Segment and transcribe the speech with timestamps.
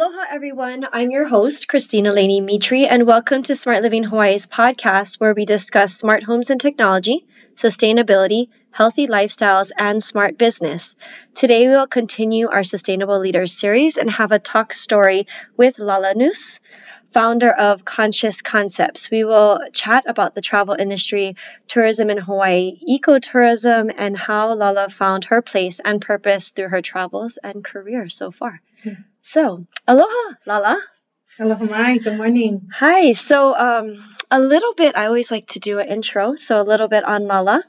[0.00, 0.86] Aloha, everyone.
[0.92, 5.44] I'm your host, Christina Laney Mitri, and welcome to Smart Living Hawaii's podcast, where we
[5.44, 7.26] discuss smart homes and technology,
[7.56, 10.94] sustainability, healthy lifestyles, and smart business.
[11.34, 15.26] Today, we will continue our Sustainable Leaders series and have a talk story
[15.56, 16.60] with Lala Nuss,
[17.10, 19.10] founder of Conscious Concepts.
[19.10, 21.34] We will chat about the travel industry,
[21.66, 27.36] tourism in Hawaii, ecotourism, and how Lala found her place and purpose through her travels
[27.42, 28.60] and career so far.
[28.84, 28.92] Hmm.
[29.28, 30.80] So, aloha, Lala.
[31.38, 31.98] Aloha, mai.
[31.98, 32.70] Good morning.
[32.72, 33.12] Hi.
[33.12, 36.36] So, um, a little bit, I always like to do an intro.
[36.36, 37.62] So, a little bit on Lala.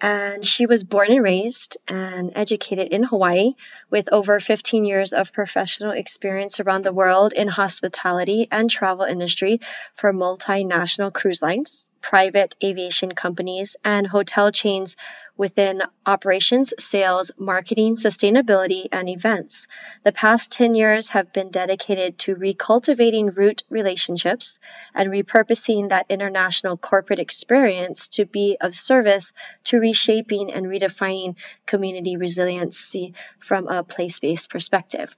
[0.00, 3.52] And she was born and raised and educated in Hawaii
[3.88, 9.60] with over 15 years of professional experience around the world in hospitality and travel industry
[9.94, 14.98] for multinational cruise lines, private aviation companies, and hotel chains
[15.38, 19.68] within operations, sales, marketing, sustainability, and events.
[20.02, 24.58] The past 10 years have been dedicated to recultivating root relationships
[24.94, 29.32] and repurposing that international corporate experience to be of service
[29.64, 35.16] to reshaping and redefining community resiliency from a place based perspective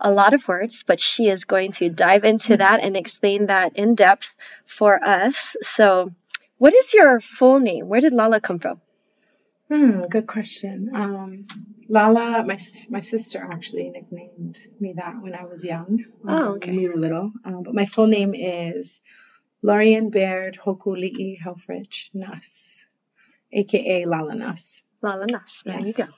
[0.00, 3.76] a lot of words, but she is going to dive into that and explain that
[3.76, 4.34] in depth
[4.66, 5.56] for us.
[5.62, 6.12] So,
[6.58, 7.88] what is your full name?
[7.88, 8.80] Where did Lala come from?
[9.68, 10.92] Hmm, good question.
[10.94, 11.46] Um,
[11.88, 12.56] Lala, my
[12.90, 16.04] my sister actually nicknamed me that when I was young.
[16.24, 16.70] Um, oh, okay.
[16.70, 17.32] When we were little.
[17.44, 19.02] Um, but my full name is
[19.62, 22.86] Lorian Baird Hokuli'i Helfrich Nuss,
[23.52, 24.84] aka Lala Nuss.
[25.02, 25.62] Lala Nuss.
[25.64, 25.86] There yes.
[25.86, 26.10] you go.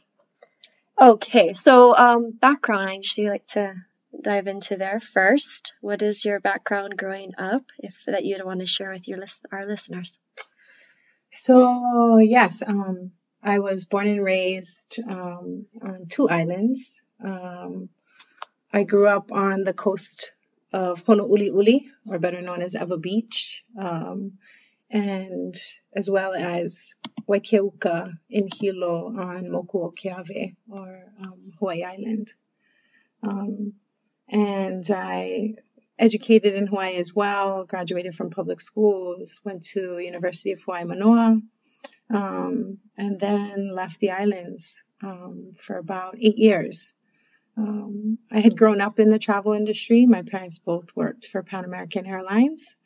[1.00, 2.90] Okay, so um, background.
[2.90, 3.74] I usually like to
[4.20, 5.72] dive into there first.
[5.80, 9.46] What is your background growing up, if that you'd want to share with your list,
[9.52, 10.18] our listeners?
[11.30, 13.12] So yes, um,
[13.44, 16.96] I was born and raised um, on two islands.
[17.22, 17.90] Um,
[18.72, 20.32] I grew up on the coast
[20.72, 24.32] of Honouliuli, or better known as Ewa Beach, um,
[24.90, 25.54] and
[25.94, 26.94] as well as
[27.28, 32.32] Waiakea Uka in Hilo on Mokuokeawe, or um, Hawaii Island.
[33.22, 33.74] Um,
[34.28, 35.54] and I
[35.98, 41.40] educated in Hawaii as well, graduated from public schools, went to University of Hawaii Manoa,
[42.10, 46.94] um, and then left the islands um, for about eight years.
[47.56, 50.06] Um, I had grown up in the travel industry.
[50.06, 52.76] My parents both worked for Pan American Airlines.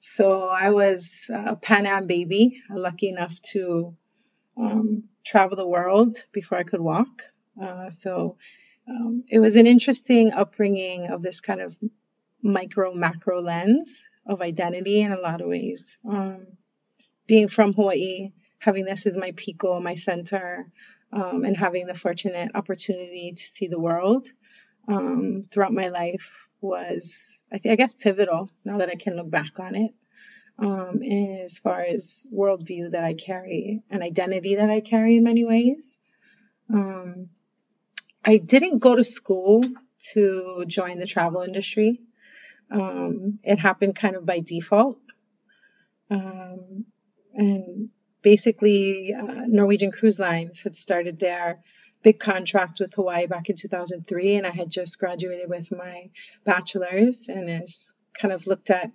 [0.00, 3.96] So I was a Pan Am baby, lucky enough to
[4.56, 7.22] um, travel the world before I could walk.
[7.60, 8.36] Uh, so
[8.88, 11.76] um, it was an interesting upbringing of this kind of
[12.42, 15.98] micro macro lens of identity in a lot of ways.
[16.08, 16.46] Um,
[17.26, 20.70] being from Hawaii, having this as my piko, my center,
[21.12, 24.28] um, and having the fortunate opportunity to see the world
[24.86, 28.50] um, throughout my life was, I think, I guess, pivotal.
[28.64, 29.94] Now that I can look back on it,
[30.58, 35.44] um, as far as worldview that I carry, and identity that I carry in many
[35.44, 35.98] ways.
[36.72, 37.30] Um,
[38.24, 39.62] I didn't go to school
[40.12, 42.00] to join the travel industry.
[42.70, 44.98] Um, it happened kind of by default.
[46.10, 46.86] Um,
[47.34, 47.90] and
[48.22, 51.60] basically uh, Norwegian Cruise Lines had started their
[52.02, 56.10] big contract with Hawaii back in 2003, and I had just graduated with my
[56.44, 58.90] bachelor's and has kind of looked at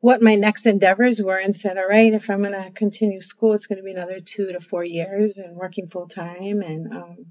[0.00, 3.52] what my next endeavors were and said, all right, if I'm going to continue school,
[3.52, 6.60] it's going to be another two to four years and working full time.
[6.60, 7.26] And um,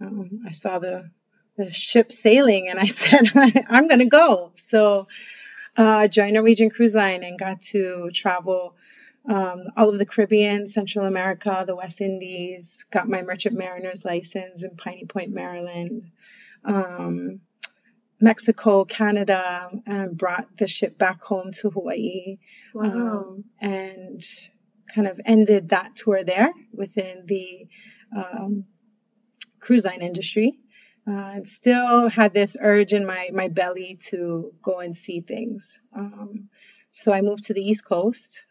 [0.00, 1.10] um, I saw the
[1.56, 3.30] the ship sailing, and I said,
[3.68, 4.52] I'm going to go.
[4.54, 5.08] So
[5.76, 8.76] uh, joined Norwegian Cruise Line and got to travel
[9.30, 14.64] um, all of the Caribbean, Central America, the West Indies, got my Merchant Mariner's license
[14.64, 16.10] in Piney Point, Maryland,
[16.64, 17.40] um,
[18.20, 22.38] Mexico, Canada, and brought the ship back home to Hawaii.
[22.74, 22.84] Wow.
[22.84, 24.20] Um, and
[24.92, 27.68] kind of ended that tour there within the
[28.14, 28.64] um,
[29.60, 30.58] cruise line industry.
[31.06, 35.80] Uh, and still had this urge in my, my belly to go and see things.
[35.94, 36.48] Um,
[36.90, 38.44] so I moved to the East Coast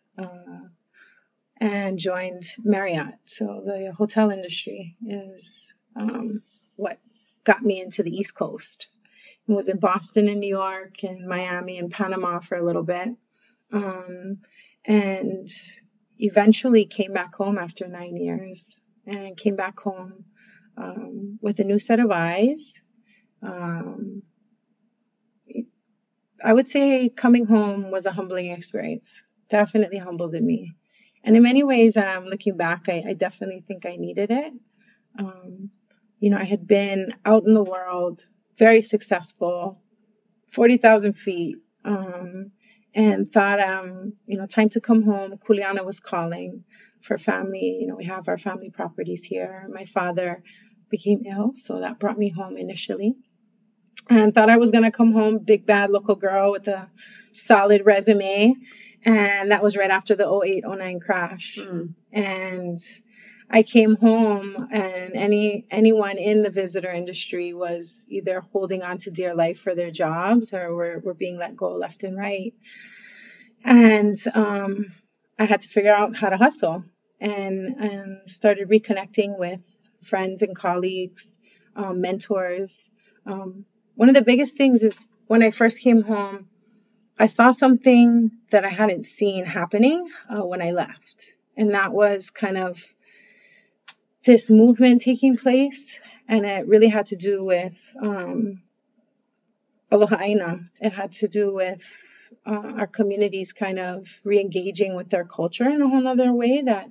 [1.59, 3.15] and joined Marriott.
[3.25, 6.41] So the hotel industry is um,
[6.75, 6.99] what
[7.43, 8.87] got me into the East Coast.
[9.49, 13.09] I was in Boston and New York and Miami and Panama for a little bit.
[13.71, 14.39] Um,
[14.85, 15.47] and
[16.17, 20.25] eventually came back home after nine years and came back home
[20.77, 22.79] um, with a new set of eyes.
[23.41, 24.23] Um,
[26.43, 30.73] I would say coming home was a humbling experience definitely humbled in me.
[31.23, 34.53] And in many ways, um, looking back, I, I definitely think I needed it.
[35.17, 35.71] Um,
[36.19, 38.23] you know, I had been out in the world
[38.57, 39.81] very successful,
[40.51, 42.51] 40,000 feet, um,
[42.93, 45.37] and thought, um, you know, time to come home.
[45.37, 46.63] Kuleana was calling
[47.01, 47.77] for family.
[47.81, 49.67] You know, we have our family properties here.
[49.71, 50.43] My father
[50.89, 53.15] became ill, so that brought me home initially.
[54.09, 56.89] And thought I was going to come home, big bad local girl with a
[57.31, 58.55] solid resume.
[59.05, 61.57] And that was right after the 08 09 crash.
[61.59, 61.93] Mm.
[62.11, 62.79] And
[63.49, 69.11] I came home and any anyone in the visitor industry was either holding on to
[69.11, 72.53] dear life for their jobs or were, were being let go left and right.
[73.63, 74.91] And um,
[75.37, 76.83] I had to figure out how to hustle
[77.19, 79.61] and, and started reconnecting with
[80.03, 81.37] friends and colleagues,
[81.75, 82.89] um, mentors.
[83.25, 83.65] Um,
[83.95, 86.47] one of the biggest things is when I first came home,
[87.21, 91.33] I saw something that I hadn't seen happening uh, when I left.
[91.57, 92.81] And that was kind of
[94.23, 95.99] this movement taking place,
[96.29, 98.61] and it really had to do with um,
[99.91, 100.69] Aloha Aina.
[100.79, 101.83] It had to do with
[102.45, 106.89] uh, our communities kind of re-engaging with their culture in a whole other way that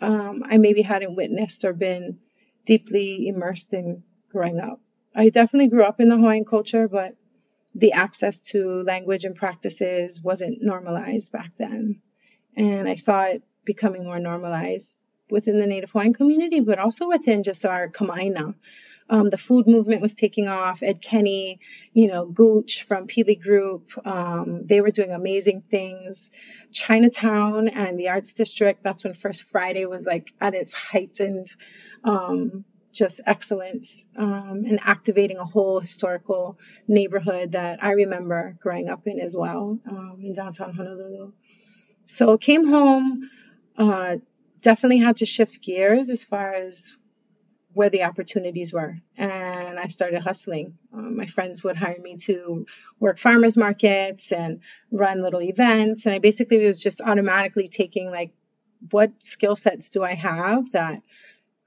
[0.00, 2.18] um, I maybe hadn't witnessed or been
[2.64, 4.80] deeply immersed in growing up.
[5.14, 7.14] I definitely grew up in the Hawaiian culture, but
[7.78, 12.00] the access to language and practices wasn't normalized back then.
[12.56, 14.96] And I saw it becoming more normalized
[15.30, 18.54] within the Native Hawaiian community, but also within just our Kama'aina.
[19.10, 20.82] Um, the food movement was taking off.
[20.82, 21.60] Ed Kenney,
[21.92, 26.30] you know, Gooch from Pili Group, um, they were doing amazing things.
[26.72, 31.46] Chinatown and the Arts District, that's when First Friday was like at its heightened
[32.04, 39.06] um, just excellence um, and activating a whole historical neighborhood that I remember growing up
[39.06, 41.32] in as well um, in downtown Honolulu.
[42.06, 43.30] So came home,
[43.76, 44.16] uh,
[44.62, 46.92] definitely had to shift gears as far as
[47.74, 48.98] where the opportunities were.
[49.16, 50.78] And I started hustling.
[50.92, 52.66] Um, my friends would hire me to
[52.98, 56.06] work farmers markets and run little events.
[56.06, 58.32] And I basically was just automatically taking, like,
[58.90, 61.02] what skill sets do I have that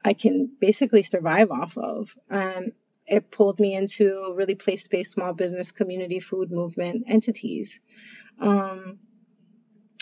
[0.04, 2.16] I can basically survive off of?
[2.30, 2.72] And
[3.06, 7.80] it pulled me into really place based small business community food movement entities.
[8.40, 9.00] Um,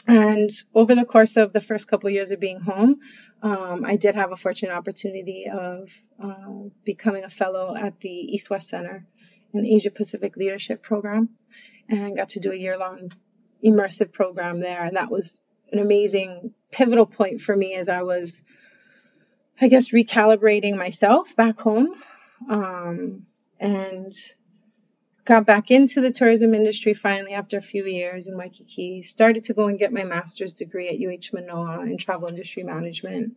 [0.07, 2.99] and over the course of the first couple of years of being home,
[3.43, 5.91] um, I did have a fortunate opportunity of
[6.23, 9.05] uh, becoming a fellow at the East West Center
[9.53, 11.29] in the Asia Pacific Leadership Program
[11.89, 13.11] and got to do a year long
[13.63, 14.83] immersive program there.
[14.83, 15.39] And that was
[15.71, 18.41] an amazing pivotal point for me as I was,
[19.61, 21.93] I guess, recalibrating myself back home.
[22.49, 23.25] Um,
[23.59, 24.13] and
[25.25, 29.01] got back into the tourism industry finally after a few years in Waikiki.
[29.01, 33.35] Started to go and get my master's degree at UH Manoa in travel industry management.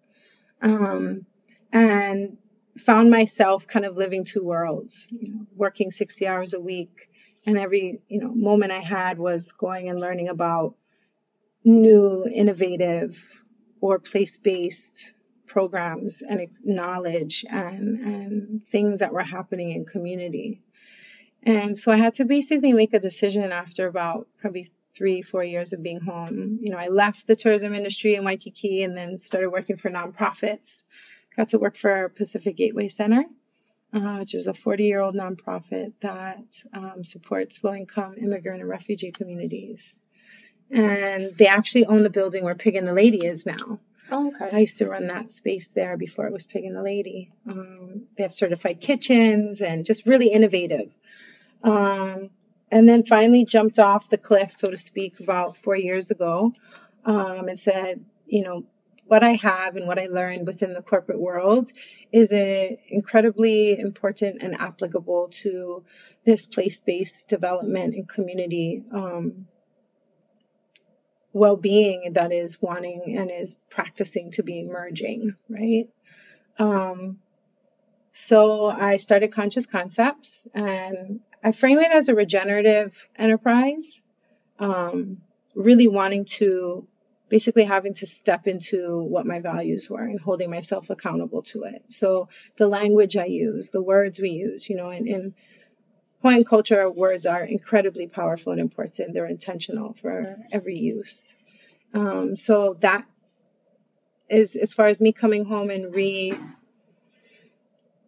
[0.62, 1.26] Um,
[1.72, 2.38] and
[2.78, 7.10] found myself kind of living two worlds, you know, working 60 hours a week.
[7.46, 10.76] And every, you know, moment I had was going and learning about
[11.64, 13.44] new, innovative,
[13.80, 15.12] or place-based
[15.52, 20.62] programs and knowledge and, and things that were happening in community.
[21.42, 25.74] And so I had to basically make a decision after about probably three, four years
[25.74, 26.58] of being home.
[26.62, 30.82] You know, I left the tourism industry in Waikiki and then started working for nonprofits.
[31.36, 33.24] Got to work for Pacific Gateway Center,
[33.92, 38.70] uh, which is a 40 year old nonprofit that um, supports low income immigrant and
[38.70, 39.98] refugee communities.
[40.70, 43.78] And they actually own the building where Pig and the Lady is now.
[44.14, 44.50] Oh, okay.
[44.52, 47.32] I used to run that space there before it was Pig and the Lady.
[47.48, 50.92] Um, they have certified kitchens and just really innovative.
[51.64, 52.28] Um,
[52.70, 56.52] and then finally jumped off the cliff, so to speak, about four years ago
[57.06, 58.64] um, and said, you know,
[59.06, 61.70] what I have and what I learned within the corporate world
[62.12, 65.84] is incredibly important and applicable to
[66.24, 69.46] this place-based development and community um,
[71.32, 75.88] well-being that is wanting and is practicing to be emerging, right?
[76.58, 77.18] Um,
[78.12, 84.02] so I started Conscious Concepts and I frame it as a regenerative enterprise,
[84.58, 85.22] um,
[85.54, 86.86] really wanting to
[87.30, 91.82] basically having to step into what my values were and holding myself accountable to it.
[91.88, 95.34] So the language I use, the words we use, you know, in, in
[96.22, 99.12] Hawaiian culture, words are incredibly powerful and important.
[99.12, 101.34] They're intentional for every use.
[101.92, 103.04] Um, so that
[104.28, 106.32] is as far as me coming home and re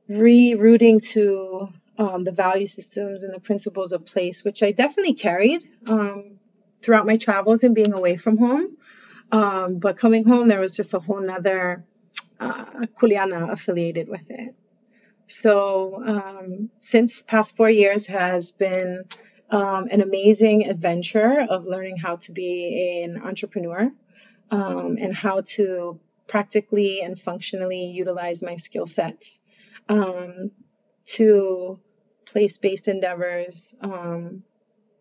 [0.08, 1.68] rerouting to
[1.98, 6.38] um, the value systems and the principles of place, which I definitely carried um,
[6.82, 8.76] throughout my travels and being away from home.
[9.32, 11.84] Um, but coming home, there was just a whole nother
[12.38, 14.54] uh, Kuleana affiliated with it.
[15.26, 19.04] So um, since past four years has been
[19.50, 23.90] um, an amazing adventure of learning how to be an entrepreneur
[24.50, 29.40] um, and how to practically and functionally utilize my skill sets
[29.88, 30.50] um,
[31.06, 31.78] to
[32.26, 34.42] place based endeavors um,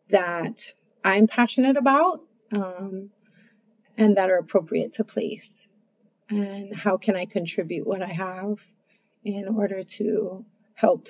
[0.09, 2.21] that I'm passionate about
[2.53, 3.09] um,
[3.97, 5.67] and that are appropriate to place.
[6.29, 8.59] And how can I contribute what I have
[9.23, 11.09] in order to help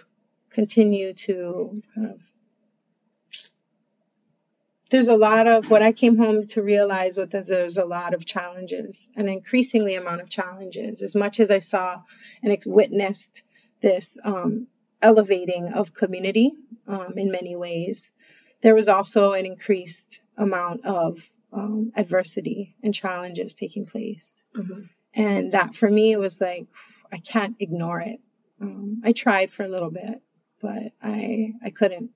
[0.49, 2.19] continue to of
[4.93, 8.13] there's a lot of what I came home to realize with is there's a lot
[8.13, 11.01] of challenges, an increasingly amount of challenges.
[11.01, 12.03] As much as I saw
[12.43, 13.41] and witnessed
[13.81, 14.67] this um,
[15.01, 16.51] elevating of community
[16.87, 18.11] um, in many ways,
[18.61, 24.43] there was also an increased amount of um, adversity and challenges taking place.
[24.55, 24.81] Mm-hmm.
[25.15, 26.67] And that for me was like,
[27.13, 28.19] I can't ignore it.
[28.59, 30.21] Um, I tried for a little bit,
[30.59, 32.11] but I, I couldn't.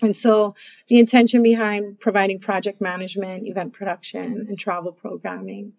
[0.00, 0.54] And so
[0.86, 5.72] the intention behind providing project management, event production, and travel programming,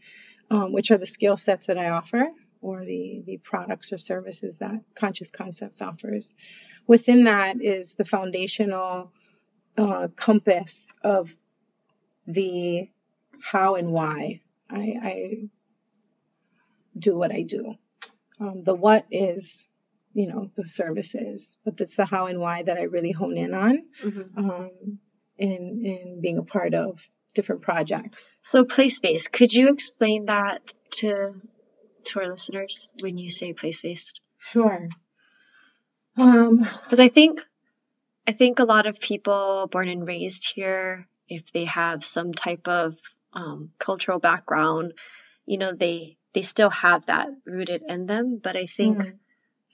[0.50, 2.27] um, which are the skill sets that I offer,
[2.62, 6.34] or the, the products or services that Conscious Concepts offers.
[6.88, 9.13] Within that is the foundational
[9.77, 11.34] uh, compass of
[12.27, 12.89] the
[13.41, 15.38] how and why I, I
[16.98, 17.75] do what I do.
[18.39, 19.67] Um, the what is
[20.13, 23.53] you know the services but it's the how and why that i really hone in
[23.53, 24.39] on mm-hmm.
[24.39, 25.00] um,
[25.38, 28.38] in in being a part of different projects.
[28.41, 31.34] So place based could you explain that to
[32.05, 34.89] to our listeners when you say place based sure.
[36.17, 37.41] Um because i think
[38.27, 42.67] i think a lot of people born and raised here if they have some type
[42.67, 42.98] of
[43.31, 44.93] um, cultural background
[45.46, 49.19] you know they they still have that rooted in them but i think mm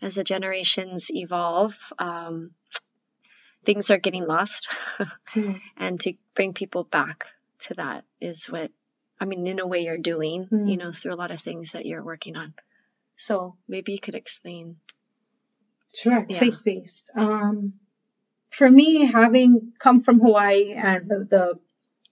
[0.01, 2.51] as the generations evolve, um,
[3.63, 4.69] things are getting lost.
[5.33, 5.59] mm.
[5.77, 7.27] And to bring people back
[7.61, 8.71] to that is what,
[9.19, 10.69] I mean, in a way you're doing, mm.
[10.69, 12.53] you know, through a lot of things that you're working on.
[13.17, 14.77] So maybe you could explain.
[15.95, 16.39] Sure, yeah.
[16.65, 17.09] based.
[17.15, 17.73] Um,
[18.49, 21.59] for me, having come from Hawaii and the, the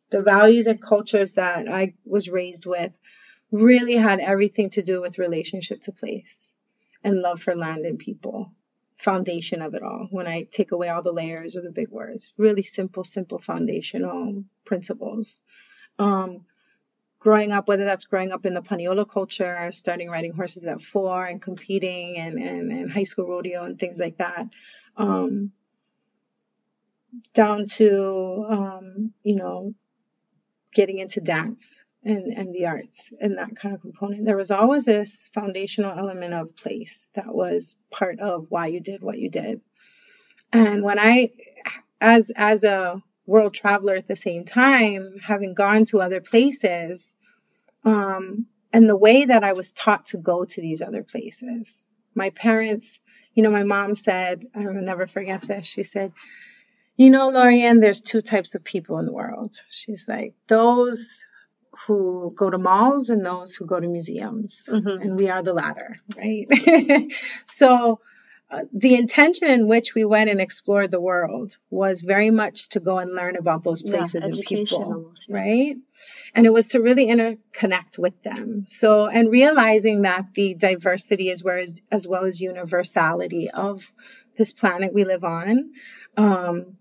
[0.09, 2.97] the values and cultures that I was raised with
[3.53, 6.49] really had everything to do with relationship to place
[7.03, 8.51] and love for land and people
[8.95, 12.33] foundation of it all when I take away all the layers of the big words.
[12.37, 15.39] Really simple, simple foundational principles.
[15.99, 16.45] Um,
[17.19, 21.23] growing up, whether that's growing up in the Paniolo culture, starting riding horses at four
[21.23, 24.47] and competing and, and, and high school rodeo and things like that,
[24.97, 25.51] um,
[27.33, 29.75] down to, um, you know,
[30.73, 34.25] getting into dance and, and the arts and that kind of component.
[34.25, 39.01] There was always this foundational element of place that was part of why you did
[39.01, 39.61] what you did.
[40.51, 41.31] And when I,
[41.99, 47.15] as as a world traveler at the same time, having gone to other places,
[47.85, 52.29] um, and the way that I was taught to go to these other places, my
[52.31, 52.99] parents,
[53.33, 55.65] you know, my mom said, I will never forget this.
[55.65, 56.11] She said,
[56.95, 59.55] you know, Lorianne, there's two types of people in the world.
[59.69, 61.25] She's like, those
[61.87, 64.69] who go to malls and those who go to museums.
[64.71, 65.01] Mm-hmm.
[65.01, 66.47] And we are the latter, right?
[67.45, 67.99] so
[68.49, 72.79] uh, the intention in which we went and explored the world was very much to
[72.79, 75.35] go and learn about those places yeah, and people, almost, yeah.
[75.35, 75.75] right?
[76.35, 78.65] And it was to really interconnect with them.
[78.67, 83.91] So, and realizing that the diversity as well as, as well as universality of
[84.37, 85.71] this planet we live on
[86.15, 86.77] um,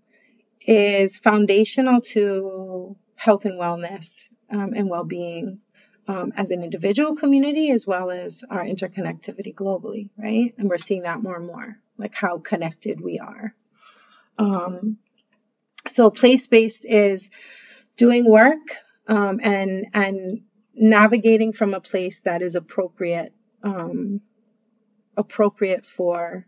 [0.61, 5.59] is foundational to health and wellness um, and well being
[6.07, 10.53] um, as an individual community as well as our interconnectivity globally, right?
[10.57, 13.53] And we're seeing that more and more, like how connected we are.
[14.37, 14.97] Um,
[15.87, 17.31] so place based is
[17.97, 20.41] doing work um, and and
[20.75, 23.33] navigating from a place that is appropriate
[23.63, 24.21] um,
[25.15, 26.45] appropriate for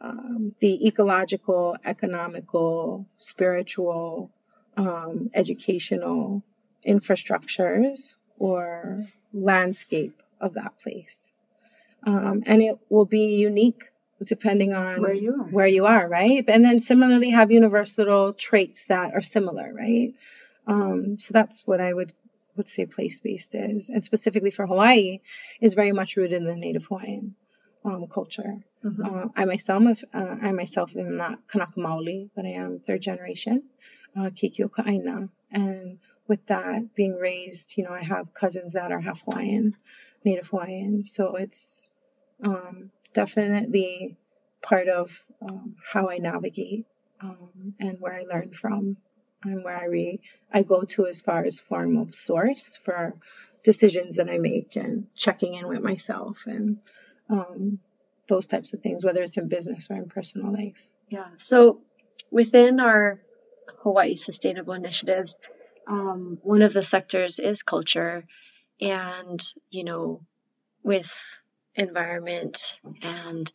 [0.00, 4.30] um, the ecological, economical, spiritual,
[4.76, 6.42] um, educational
[6.86, 11.30] infrastructures or landscape of that place.
[12.06, 13.84] Um, and it will be unique
[14.22, 15.44] depending on where you are.
[15.44, 16.44] Where you are, right?
[16.48, 20.14] And then similarly have universal traits that are similar, right?
[20.66, 22.12] Um, so that's what I would
[22.56, 25.20] would say place based is, and specifically for Hawaii,
[25.60, 27.34] is very much rooted in the Native Hawaiian
[27.84, 28.62] um, culture.
[28.84, 29.04] Mm-hmm.
[29.04, 33.64] Uh, I myself, uh, I myself am not Kanaka Maoli, but I am third generation
[34.16, 39.00] uh, Kikyo Ka'aina, and with that being raised, you know, I have cousins that are
[39.00, 39.76] half Hawaiian,
[40.24, 41.04] Native Hawaiian.
[41.04, 41.90] So it's
[42.42, 44.16] um, definitely
[44.62, 46.86] part of um, how I navigate
[47.20, 48.96] um, and where I learn from
[49.42, 50.20] and where I re
[50.52, 53.14] I go to as far as form of source for
[53.62, 56.78] decisions that I make and checking in with myself and
[57.28, 57.78] um,
[58.28, 60.76] those types of things, whether it's in business or in personal life.
[61.08, 61.28] Yeah.
[61.36, 61.80] So
[62.30, 63.20] within our
[63.82, 65.38] Hawaii sustainable initiatives,
[65.86, 68.24] um, one of the sectors is culture,
[68.80, 70.22] and you know,
[70.82, 71.40] with
[71.74, 73.50] environment and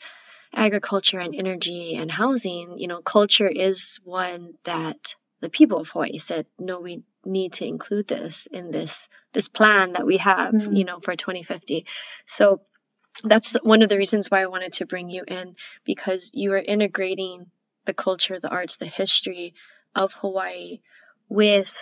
[0.54, 6.18] agriculture and energy and housing, you know, culture is one that the people of Hawaii
[6.18, 10.76] said, no, we need to include this in this this plan that we have, mm-hmm.
[10.76, 11.86] you know, for 2050.
[12.26, 12.62] So
[13.24, 15.56] that's one of the reasons why I wanted to bring you in
[15.86, 17.46] because you are integrating
[17.86, 19.54] the culture, the arts, the history
[19.96, 20.80] of Hawaii
[21.28, 21.76] with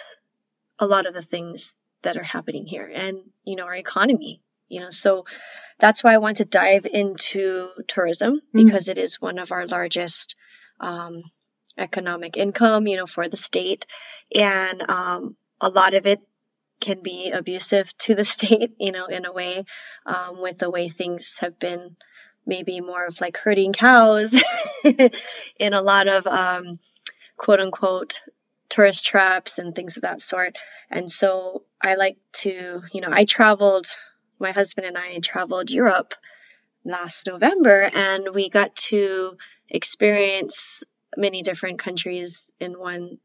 [0.80, 4.82] a lot of the things that are happening here and, you know, our economy, you
[4.82, 5.26] know, so
[5.80, 8.66] that's why I want to dive into tourism mm-hmm.
[8.66, 10.36] because it is one of our largest
[10.80, 11.24] um,
[11.78, 13.86] economic income, you know, for the state.
[14.34, 16.22] And um, a lot of it
[16.80, 19.64] can be abusive to the state, you know, in a way,
[20.06, 21.96] um, with the way things have been
[22.46, 24.42] maybe more of like herding cows
[24.84, 26.80] in a lot of um,
[27.36, 28.22] quote unquote
[28.70, 30.58] tourist traps and things of that sort.
[30.90, 33.88] And so I like to, you know, I traveled,
[34.40, 36.14] my husband and I traveled Europe
[36.86, 39.38] last November and we got to
[39.70, 40.84] experience
[41.16, 43.18] many different countries in one,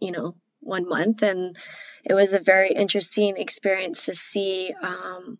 [0.00, 1.22] you know, one month.
[1.22, 1.56] And
[2.04, 5.38] it was a very interesting experience to see um,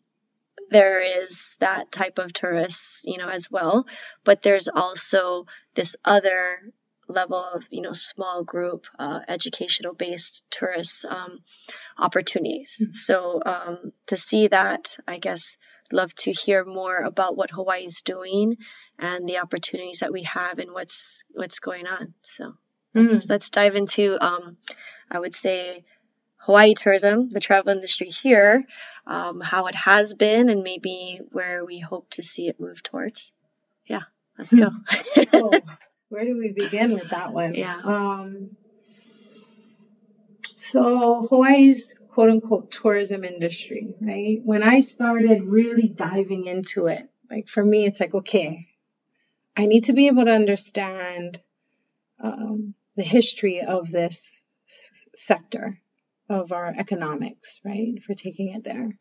[0.70, 3.87] there is that type of tourists, you know, as well.
[4.25, 6.61] But there's also this other
[7.08, 11.40] level of, you know, small group, uh, educational based tourist um,
[11.99, 12.82] opportunities.
[12.82, 12.92] Mm-hmm.
[12.92, 15.57] So um, to see that, I guess,
[15.92, 18.57] love to hear more about what Hawaii is doing
[18.98, 22.14] and the opportunities that we have and what's what's going on.
[22.22, 22.55] So
[22.94, 23.31] let's, mm.
[23.31, 24.57] let's dive into, um,
[25.11, 25.85] I would say,
[26.38, 28.64] Hawaii tourism, the travel industry here,
[29.07, 33.33] um, how it has been, and maybe where we hope to see it move towards.
[33.87, 34.02] Yeah,
[34.38, 34.68] let's go.
[35.33, 35.61] oh,
[36.14, 37.55] where do we begin with that one?
[37.55, 37.77] Yeah.
[37.83, 38.57] Um,
[40.55, 44.40] so Hawaii's quote unquote tourism industry, right?
[44.44, 48.68] When I started really diving into it, like for me, it's like, okay,
[49.57, 51.40] I need to be able to understand
[52.22, 55.81] um, the history of this s- sector
[56.29, 58.00] of our economics, right?
[58.07, 58.96] For taking it there.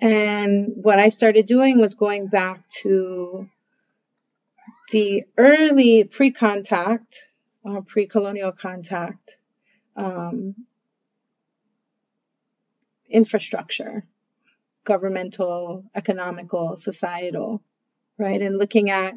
[0.00, 3.48] And what I started doing was going back to
[4.90, 7.28] the early pre contact,
[7.64, 9.36] uh, pre colonial contact
[9.96, 10.54] um,
[13.08, 14.04] infrastructure,
[14.84, 17.62] governmental, economical, societal,
[18.18, 18.40] right?
[18.40, 19.14] And looking at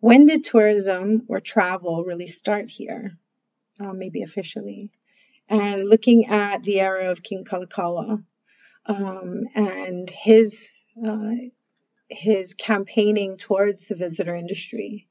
[0.00, 3.12] when did tourism or travel really start here,
[3.80, 4.90] uh, maybe officially?
[5.52, 8.24] and looking at the era of King Kalakaua
[8.86, 11.32] um, and his uh,
[12.12, 15.08] his campaigning towards the visitor industry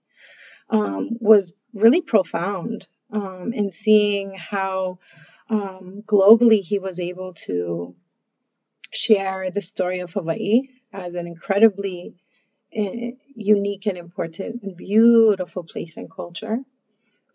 [0.69, 4.99] um, was really profound um, in seeing how
[5.49, 7.95] um, globally he was able to
[8.91, 12.15] share the story of Hawaii as an incredibly
[12.77, 16.59] uh, unique and important and beautiful place and culture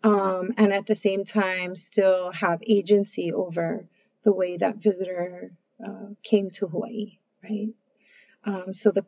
[0.03, 3.85] um, and at the same time still have agency over
[4.23, 5.51] the way that visitor
[5.85, 7.69] uh, came to Hawaii, right?
[8.43, 9.05] Um, so the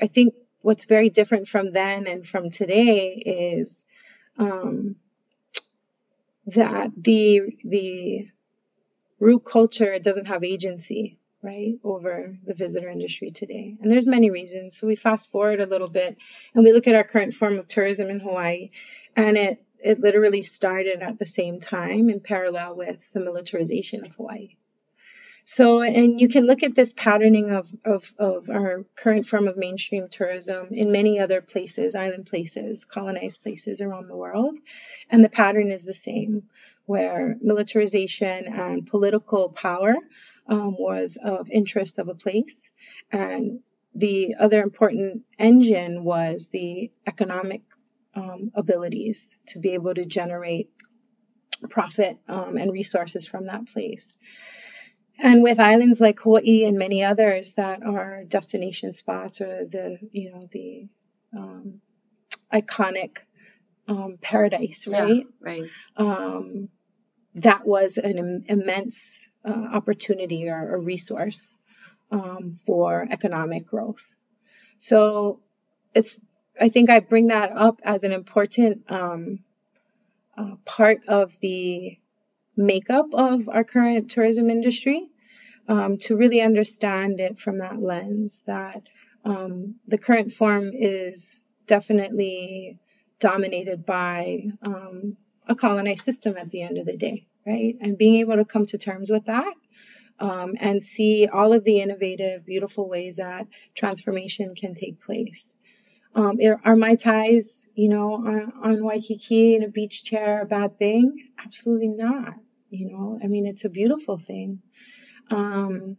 [0.00, 3.84] I think what's very different from then and from today is
[4.38, 4.96] um,
[6.46, 8.28] that the the
[9.20, 14.76] root culture doesn't have agency right over the visitor industry today and there's many reasons
[14.76, 16.16] so we fast forward a little bit
[16.54, 18.70] and we look at our current form of tourism in hawaii
[19.16, 24.14] and it it literally started at the same time in parallel with the militarization of
[24.16, 24.56] Hawaii.
[25.50, 29.56] So, and you can look at this patterning of, of, of our current form of
[29.56, 34.58] mainstream tourism in many other places, island places, colonized places around the world.
[35.08, 36.42] And the pattern is the same,
[36.84, 39.94] where militarization and political power
[40.48, 42.70] um, was of interest of a place.
[43.10, 43.60] And
[43.94, 47.62] the other important engine was the economic
[48.14, 50.68] um, abilities to be able to generate
[51.70, 54.14] profit um, and resources from that place.
[55.18, 60.30] And with islands like Hawaii and many others that are destination spots or the, you
[60.30, 60.88] know, the
[61.36, 61.80] um,
[62.52, 63.18] iconic
[63.88, 65.26] um, paradise, right?
[65.26, 65.70] Yeah, right.
[65.96, 66.68] Um,
[67.34, 71.58] that was an Im- immense uh, opportunity or a resource
[72.10, 74.06] um, for economic growth.
[74.78, 75.40] So
[75.94, 76.20] it's
[76.60, 79.40] I think I bring that up as an important um,
[80.36, 81.98] uh, part of the
[82.58, 85.08] makeup of our current tourism industry
[85.68, 88.82] um, to really understand it from that lens that
[89.24, 92.78] um, the current form is definitely
[93.20, 95.16] dominated by um,
[95.46, 97.76] a colonized system at the end of the day, right?
[97.80, 99.54] And being able to come to terms with that
[100.18, 105.54] um, and see all of the innovative, beautiful ways that transformation can take place.
[106.14, 110.78] Um, are mai tais, you know, on, on Waikiki in a beach chair a bad
[110.78, 111.28] thing?
[111.38, 112.34] Absolutely not.
[112.70, 114.60] You know, I mean, it's a beautiful thing.
[115.30, 115.96] Um,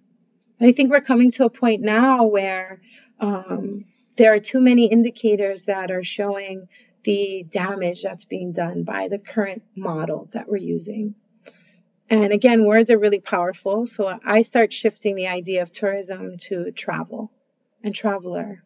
[0.61, 2.81] I think we're coming to a point now where
[3.19, 3.85] um,
[4.17, 6.67] there are too many indicators that are showing
[7.03, 11.15] the damage that's being done by the current model that we're using.
[12.09, 13.85] And again, words are really powerful.
[13.85, 17.31] So I start shifting the idea of tourism to travel
[17.83, 18.63] and traveler.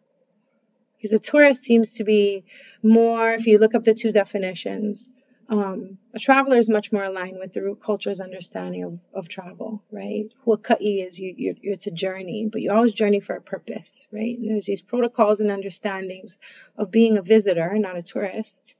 [0.98, 2.46] Because a tourist seems to be
[2.82, 5.12] more, if you look up the two definitions,
[5.54, 9.84] um, a traveler is much more aligned with the root culture's understanding of, of travel,
[9.92, 10.26] right?
[10.48, 14.36] Huaka'i is you, you, it's a journey, but you always journey for a purpose, right?
[14.36, 16.40] And there's these protocols and understandings
[16.76, 18.74] of being a visitor, not a tourist,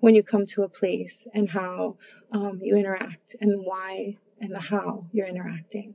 [0.00, 1.98] when you come to a place and how
[2.32, 5.94] um, you interact and why and the how you're interacting.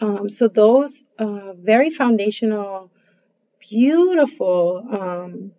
[0.00, 2.90] Um, so those uh, very foundational,
[3.60, 5.52] beautiful um,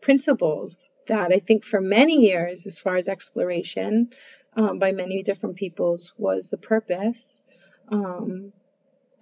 [0.00, 4.10] principles that I think for many years, as far as exploration
[4.56, 7.40] um, by many different peoples, was the purpose.
[7.88, 8.52] Um,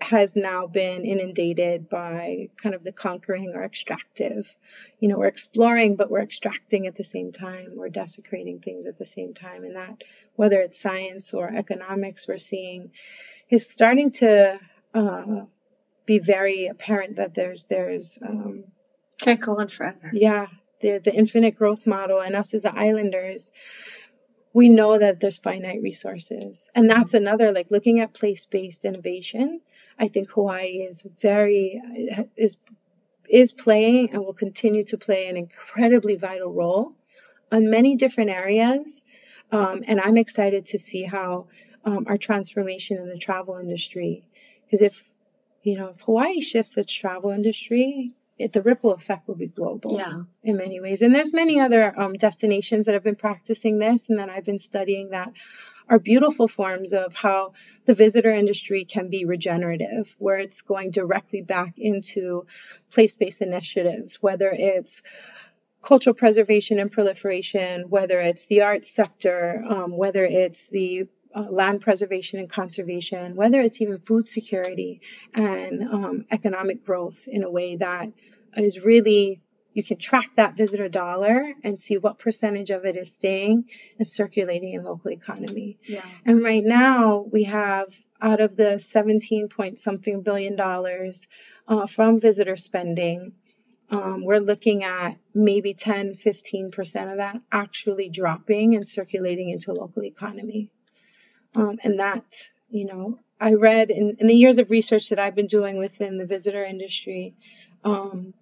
[0.02, 4.54] has now been inundated by kind of the conquering or extractive.
[4.98, 7.74] You know, we're exploring, but we're extracting at the same time.
[7.76, 9.64] We're desecrating things at the same time.
[9.64, 10.02] And that,
[10.34, 12.90] whether it's science or economics, we're seeing
[13.48, 14.58] is starting to
[14.94, 15.42] uh,
[16.04, 18.64] be very apparent that there's, there's, um,
[19.20, 20.10] can't go on forever.
[20.12, 20.48] Yeah.
[20.82, 23.52] The, the infinite growth model and us as islanders,
[24.52, 26.70] we know that there's finite resources.
[26.74, 29.60] And that's another, like looking at place based innovation
[29.98, 31.80] I think Hawaii is very
[32.36, 32.56] is
[33.28, 36.92] is playing and will continue to play an incredibly vital role
[37.50, 39.04] on many different areas.
[39.50, 41.46] Um, and I'm excited to see how
[41.84, 44.24] um, our transformation in the travel industry,
[44.64, 45.08] because if
[45.62, 49.96] you know if Hawaii shifts its travel industry, it, the ripple effect will be global
[49.96, 50.22] yeah.
[50.42, 51.02] in many ways.
[51.02, 54.58] And there's many other um, destinations that have been practicing this, and that I've been
[54.58, 55.32] studying that
[55.88, 57.52] are beautiful forms of how
[57.86, 62.46] the visitor industry can be regenerative, where it's going directly back into
[62.90, 65.02] place based initiatives, whether it's
[65.82, 71.80] cultural preservation and proliferation, whether it's the arts sector, um, whether it's the uh, land
[71.80, 75.00] preservation and conservation, whether it's even food security
[75.34, 78.08] and um, economic growth in a way that
[78.56, 79.40] is really
[79.74, 83.64] you can track that visitor dollar and see what percentage of it is staying
[83.98, 85.78] and circulating in local economy.
[85.84, 86.04] Yeah.
[86.26, 87.86] And right now we have
[88.20, 91.26] out of the 17 point something billion dollars
[91.66, 93.32] uh, from visitor spending,
[93.92, 100.04] um, we're looking at maybe 10, 15% of that actually dropping and circulating into local
[100.04, 100.70] economy.
[101.54, 105.34] Um, and that, you know, I read in, in, the years of research that I've
[105.34, 107.34] been doing within the visitor industry,
[107.84, 108.34] um,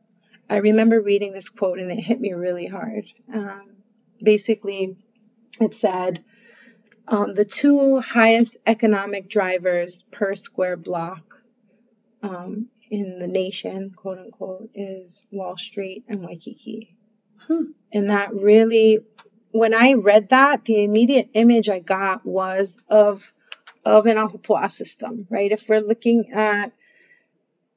[0.48, 3.04] I remember reading this quote and it hit me really hard.
[3.32, 3.76] Um,
[4.22, 4.96] basically,
[5.60, 6.22] it said,
[7.08, 11.42] um, the two highest economic drivers per square block
[12.22, 16.96] um, in the nation, quote unquote, is Wall Street and Waikiki.
[17.46, 17.72] Hmm.
[17.92, 19.00] And that really,
[19.52, 23.32] when I read that, the immediate image I got was of
[23.84, 25.50] of an Ahupua'a system, right?
[25.50, 26.72] If we're looking at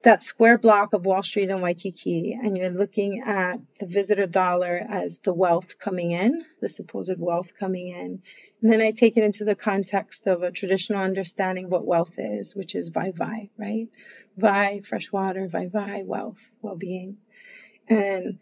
[0.03, 4.75] that square block of Wall Street and Waikiki, and you're looking at the visitor dollar
[4.77, 8.21] as the wealth coming in, the supposed wealth coming in.
[8.61, 12.15] And then I take it into the context of a traditional understanding of what wealth
[12.17, 13.87] is, which is wai wai, right?
[14.35, 17.17] Wai, fresh water, wai wai, wealth, well being.
[17.87, 18.39] And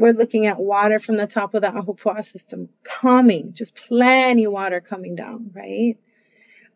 [0.00, 4.80] we're looking at water from the top of the Ahupua'a system coming, just plenty water
[4.80, 5.98] coming down, right?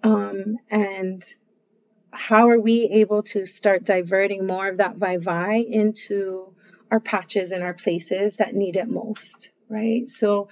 [0.02, 1.24] Um, and
[2.10, 6.52] how are we able to start diverting more of that wai wai into
[6.90, 10.06] our patches and our places that need it most, right?
[10.06, 10.50] So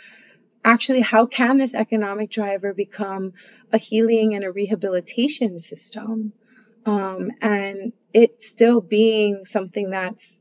[0.65, 3.35] actually, how can this economic driver become
[3.71, 6.33] a healing and a rehabilitation system?
[6.87, 10.41] Um, and it still being something that's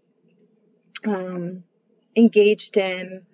[1.06, 1.64] um,
[2.16, 3.26] engaged in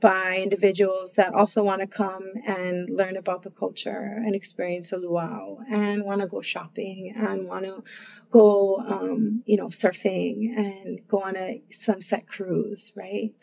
[0.00, 4.96] by individuals that also want to come and learn about the culture and experience a
[4.96, 7.84] luau and want to go shopping and want to
[8.30, 13.34] go, um, you know, surfing and go on a sunset cruise, right?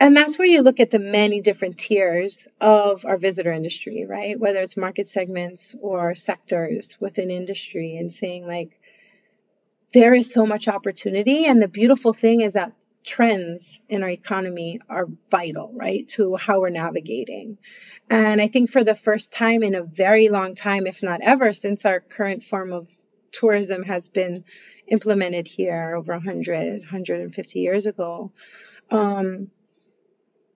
[0.00, 4.38] And that's where you look at the many different tiers of our visitor industry, right?
[4.38, 8.80] Whether it's market segments or sectors within industry and saying like,
[9.92, 11.46] there is so much opportunity.
[11.46, 12.72] And the beautiful thing is that
[13.04, 17.58] trends in our economy are vital, right, to how we're navigating.
[18.10, 21.52] And I think for the first time in a very long time, if not ever,
[21.52, 22.88] since our current form of
[23.32, 24.44] tourism has been
[24.86, 28.32] implemented here over 100, 150 years ago,
[28.90, 29.50] um,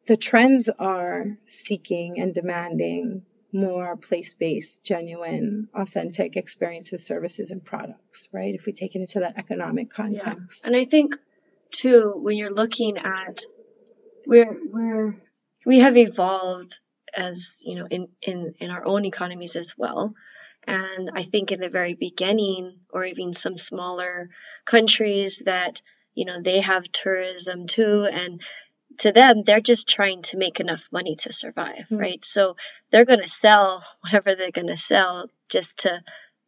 [0.07, 8.29] the trends are seeking and demanding more place based, genuine, authentic experiences, services, and products,
[8.33, 8.55] right?
[8.55, 10.65] If we take it into that economic context.
[10.65, 10.69] Yeah.
[10.69, 11.17] And I think
[11.73, 13.43] too, when you're looking at
[14.27, 15.17] we're we're
[15.65, 16.79] we have evolved
[17.15, 20.15] as you know in in in our own economies as well.
[20.67, 24.29] And I think in the very beginning, or even some smaller
[24.67, 25.81] countries that
[26.15, 28.43] you know they have tourism too, and
[28.99, 31.97] to them they're just trying to make enough money to survive, mm-hmm.
[31.97, 32.25] right?
[32.25, 32.57] So
[32.91, 36.03] they're going to sell whatever they're going to sell just to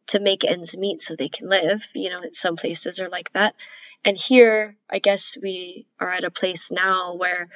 [0.07, 1.87] to make ends meet so they can live.
[1.93, 3.55] You know, some places are like that.
[4.03, 7.49] And here, I guess we are at a place now where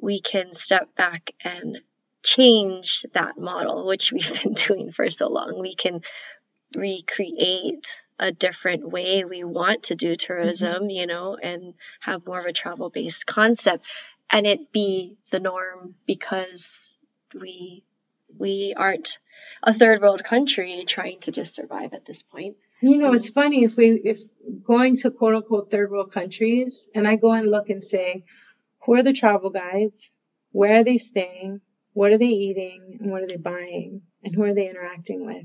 [0.00, 1.78] we can step back and
[2.22, 5.58] change that model, which we've been doing for so long.
[5.60, 6.02] We can
[6.74, 10.90] recreate a different way we want to do tourism, mm-hmm.
[10.90, 13.86] you know, and have more of a travel based concept
[14.30, 16.96] and it be the norm because
[17.34, 17.82] we
[18.38, 19.18] we aren't
[19.62, 22.56] a third world country trying to just survive at this point.
[22.82, 24.20] You know, it's funny if we if
[24.64, 28.24] going to quote unquote third world countries and I go and look and say,
[28.84, 30.14] who are the travel guides?
[30.52, 31.60] Where are they staying?
[31.92, 32.98] What are they eating?
[33.00, 34.02] And what are they buying?
[34.24, 35.44] And who are they interacting with?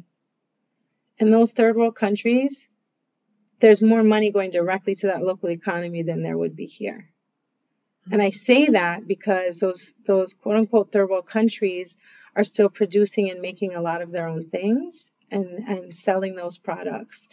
[1.18, 2.70] In those third world countries,
[3.60, 7.10] there's more money going directly to that local economy than there would be here.
[8.12, 11.98] And I say that because those those quote unquote third world countries
[12.36, 16.58] are still producing and making a lot of their own things and, and selling those
[16.58, 17.28] products.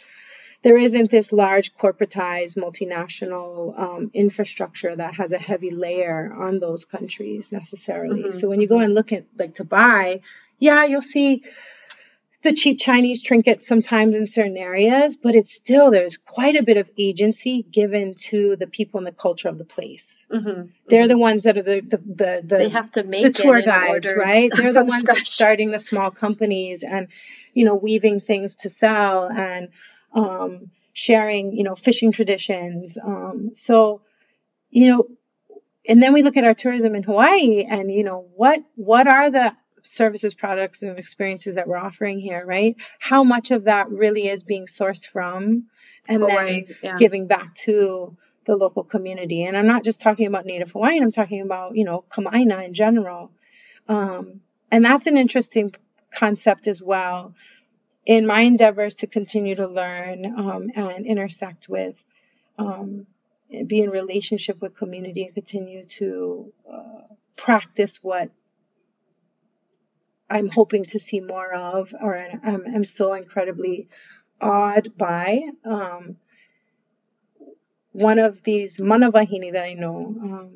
[0.62, 6.84] There isn't this large corporatized multinational um, infrastructure that has a heavy layer on those
[6.84, 8.22] countries necessarily.
[8.22, 8.30] Mm-hmm.
[8.30, 10.20] So when you go and look at like to buy,
[10.60, 11.42] yeah, you'll see
[12.42, 16.76] the cheap Chinese trinkets sometimes in certain areas, but it's still there's quite a bit
[16.76, 20.26] of agency given to the people and the culture of the place.
[20.30, 20.68] Mm-hmm.
[20.88, 21.08] They're mm-hmm.
[21.08, 24.12] the ones that are the the the, the they have to make the tour guides,
[24.16, 24.50] right?
[24.56, 27.08] They're the ones that starting the small companies and
[27.52, 29.68] you know weaving things to sell and
[30.14, 32.98] um, sharing you know fishing traditions.
[33.02, 34.02] Um, so
[34.70, 35.06] you know,
[35.86, 39.30] and then we look at our tourism in Hawaii and you know what what are
[39.30, 42.76] the services, products, and experiences that we're offering here, right?
[42.98, 45.64] How much of that really is being sourced from
[46.08, 46.96] and Hawaii, then yeah.
[46.96, 49.44] giving back to the local community.
[49.44, 52.74] And I'm not just talking about Native Hawaiian, I'm talking about, you know, Kama'aina in
[52.74, 53.30] general.
[53.88, 55.74] Um, and that's an interesting
[56.14, 57.34] concept as well
[58.04, 62.02] in my endeavors to continue to learn um, and intersect with,
[62.58, 63.06] um,
[63.66, 67.02] be in relationship with community and continue to uh,
[67.36, 68.30] practice what
[70.28, 73.88] I'm hoping to see more of, or I'm, I'm so incredibly
[74.40, 75.42] awed by.
[75.64, 76.16] Um,
[77.92, 80.50] one of these Manawahine that I know, um,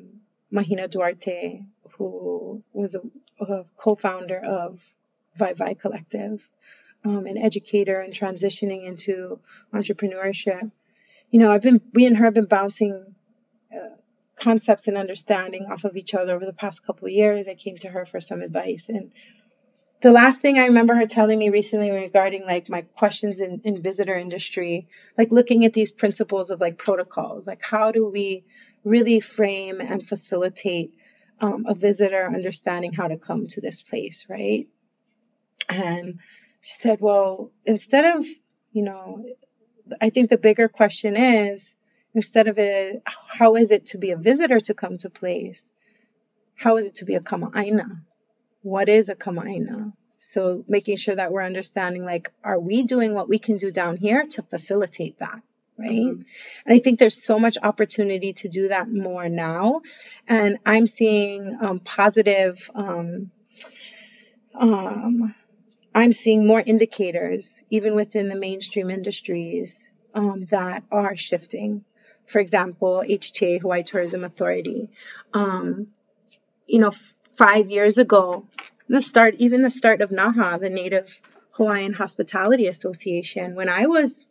[0.51, 3.01] Mahina Duarte, who was a,
[3.43, 4.83] a co-founder of
[5.37, 6.47] Vai Collective,
[7.05, 9.39] um, an educator and transitioning into
[9.73, 10.71] entrepreneurship.
[11.31, 13.15] You know, I've been, we and her have been bouncing
[13.73, 13.95] uh,
[14.35, 17.47] concepts and understanding off of each other over the past couple of years.
[17.47, 19.11] I came to her for some advice and
[20.01, 23.81] the last thing I remember her telling me recently regarding like my questions in, in
[23.81, 28.43] visitor industry, like looking at these principles of like protocols, like how do we
[28.83, 30.93] really frame and facilitate
[31.39, 34.67] um, a visitor understanding how to come to this place, right?
[35.69, 36.19] And
[36.61, 38.25] she said, well, instead of,
[38.71, 39.25] you know,
[40.01, 41.75] I think the bigger question is
[42.13, 45.69] instead of it, how is it to be a visitor to come to place?
[46.55, 48.01] How is it to be a kama'aina?
[48.67, 49.93] what is a kama'aina?
[50.19, 53.97] So making sure that we're understanding like, are we doing what we can do down
[53.97, 55.41] here to facilitate that?
[55.77, 55.91] Right.
[55.91, 56.21] Mm-hmm.
[56.65, 59.83] And I think there's so much opportunity to do that more now.
[60.27, 63.29] And I'm seeing um, positive, um,
[64.55, 65.35] um,
[65.97, 71.83] I'm seeing more indicators, even within the mainstream industries, um, that are shifting.
[72.27, 74.89] For example, HTA, Hawaii Tourism Authority,
[75.33, 75.87] um,
[76.67, 76.91] you know,
[77.35, 78.45] five years ago,
[78.87, 81.19] the start, even the start of NAHA, the Native
[81.53, 84.23] Hawaiian Hospitality Association, when I was,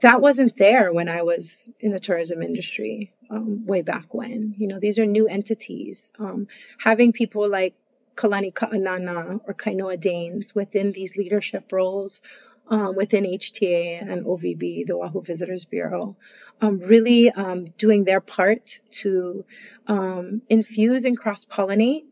[0.00, 4.56] that wasn't there when I was in the tourism industry um, way back when.
[4.58, 6.10] You know, these are new entities.
[6.18, 7.76] Um, having people like
[8.14, 12.22] Kalani Ka'ana'ana or Kainoa Daines within these leadership roles
[12.68, 16.16] um, within HTA and OVB, the Oahu Visitors Bureau,
[16.60, 19.44] um, really um, doing their part to
[19.86, 22.04] um, infuse and cross pollinate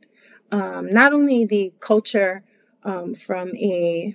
[0.53, 2.45] um, not only the culture
[2.85, 4.15] um, from a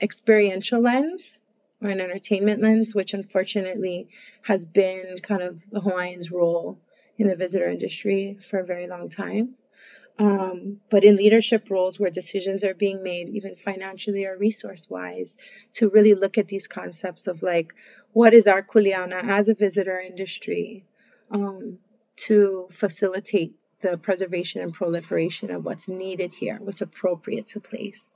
[0.00, 1.38] experiential lens
[1.82, 4.08] or an entertainment lens, which unfortunately
[4.42, 6.78] has been kind of the Hawaiians' role
[7.18, 9.54] in the visitor industry for a very long time,
[10.20, 15.38] um, but in leadership roles where decisions are being made, even financially or resource wise,
[15.72, 17.72] to really look at these concepts of like,
[18.12, 20.84] what is our kuleana as a visitor industry
[21.30, 21.78] um,
[22.16, 28.12] to facilitate the preservation and proliferation of what's needed here, what's appropriate to place.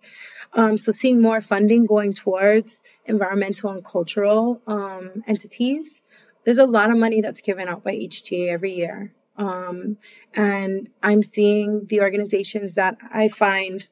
[0.53, 6.03] Um, so, seeing more funding going towards environmental and cultural um, entities.
[6.45, 9.15] There's a lot of money that's given out by HTA every year.
[9.37, 9.99] Um,
[10.35, 13.87] and I'm seeing the organizations that I find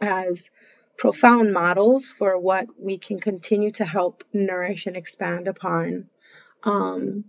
[0.00, 0.50] as
[0.96, 6.08] profound models for what we can continue to help nourish and expand upon.
[6.62, 7.24] Um,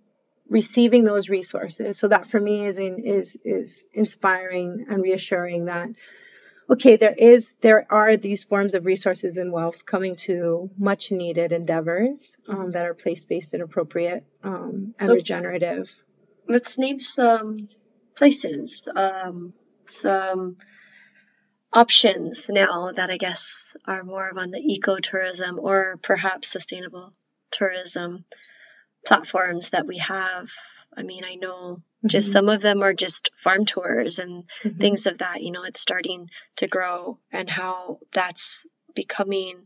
[0.50, 1.98] receiving those resources.
[1.98, 5.90] So that for me is in, is is inspiring and reassuring that
[6.70, 11.52] okay, there is there are these forms of resources and wealth coming to much needed
[11.52, 15.94] endeavors um, that are place based and appropriate um, and so, regenerative
[16.48, 17.70] let's name some
[18.16, 19.54] places, um,
[19.88, 20.58] some
[21.74, 27.14] options now that I guess are more of on the ecotourism or perhaps sustainable
[27.52, 28.26] tourism
[29.06, 30.50] platforms that we have.
[30.96, 32.08] I mean, I know mm-hmm.
[32.08, 34.80] just some of them are just farm tours and mm-hmm.
[34.80, 35.44] things of that.
[35.44, 39.66] You know, it's starting to grow and how that's becoming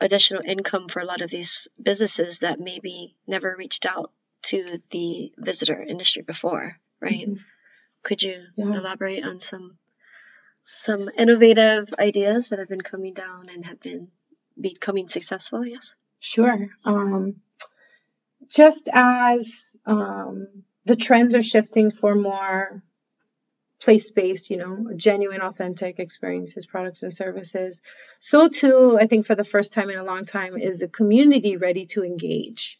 [0.00, 4.10] additional income for a lot of these businesses that maybe never reached out
[4.42, 7.28] to the visitor industry before, right?
[7.28, 7.42] Mm-hmm.
[8.02, 8.64] Could you yeah.
[8.64, 9.78] elaborate on some
[10.64, 14.08] some innovative ideas that have been coming down and have been
[14.60, 15.66] becoming successful?
[15.66, 15.96] Yes.
[16.20, 16.68] Sure.
[16.84, 17.36] Um,
[18.48, 20.46] just as um,
[20.84, 22.82] the trends are shifting for more
[23.80, 27.80] place-based, you know, genuine, authentic experiences, products, and services.
[28.20, 31.56] So too, I think for the first time in a long time, is a community
[31.56, 32.78] ready to engage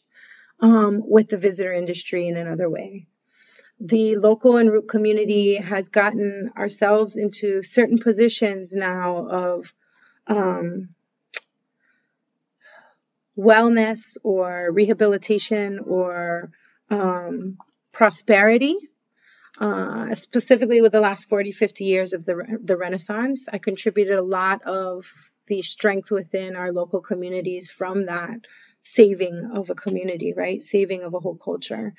[0.59, 3.07] um, with the visitor industry in another way.
[3.79, 9.73] The local and root community has gotten ourselves into certain positions now of
[10.27, 10.89] um,
[13.37, 16.51] wellness or rehabilitation or
[16.89, 17.57] um,
[17.91, 18.77] prosperity.
[19.59, 24.23] Uh, specifically with the last 40, 50 years of the, the Renaissance, I contributed a
[24.23, 25.13] lot of
[25.45, 28.39] the strength within our local communities from that
[28.83, 30.61] saving of a community, right?
[30.61, 31.93] Saving of a whole culture.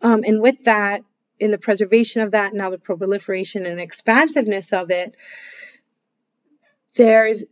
[0.00, 1.02] Um, and with that,
[1.38, 5.14] in the preservation of that, now the proliferation and expansiveness of it,
[6.96, 7.44] there's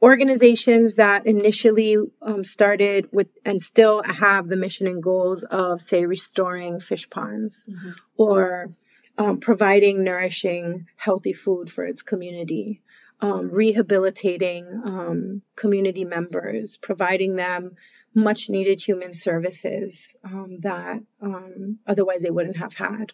[0.00, 6.06] organizations that initially um, started with and still have the mission and goals of, say,
[6.06, 7.90] restoring fish ponds mm-hmm.
[8.16, 8.70] or
[9.18, 12.80] um, providing nourishing, healthy food for its community.
[13.22, 17.76] Um, rehabilitating um, community members, providing them
[18.14, 23.12] much needed human services um, that um, otherwise they wouldn't have had.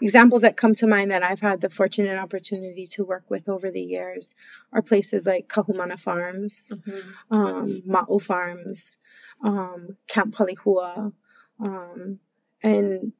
[0.00, 3.70] Examples that come to mind that I've had the fortunate opportunity to work with over
[3.70, 4.34] the years
[4.72, 7.34] are places like Kahumana Farms, mm-hmm.
[7.34, 8.98] um, Ma'o Farms,
[9.42, 11.12] um, Camp Palehua,
[11.60, 12.18] um,
[12.62, 13.12] and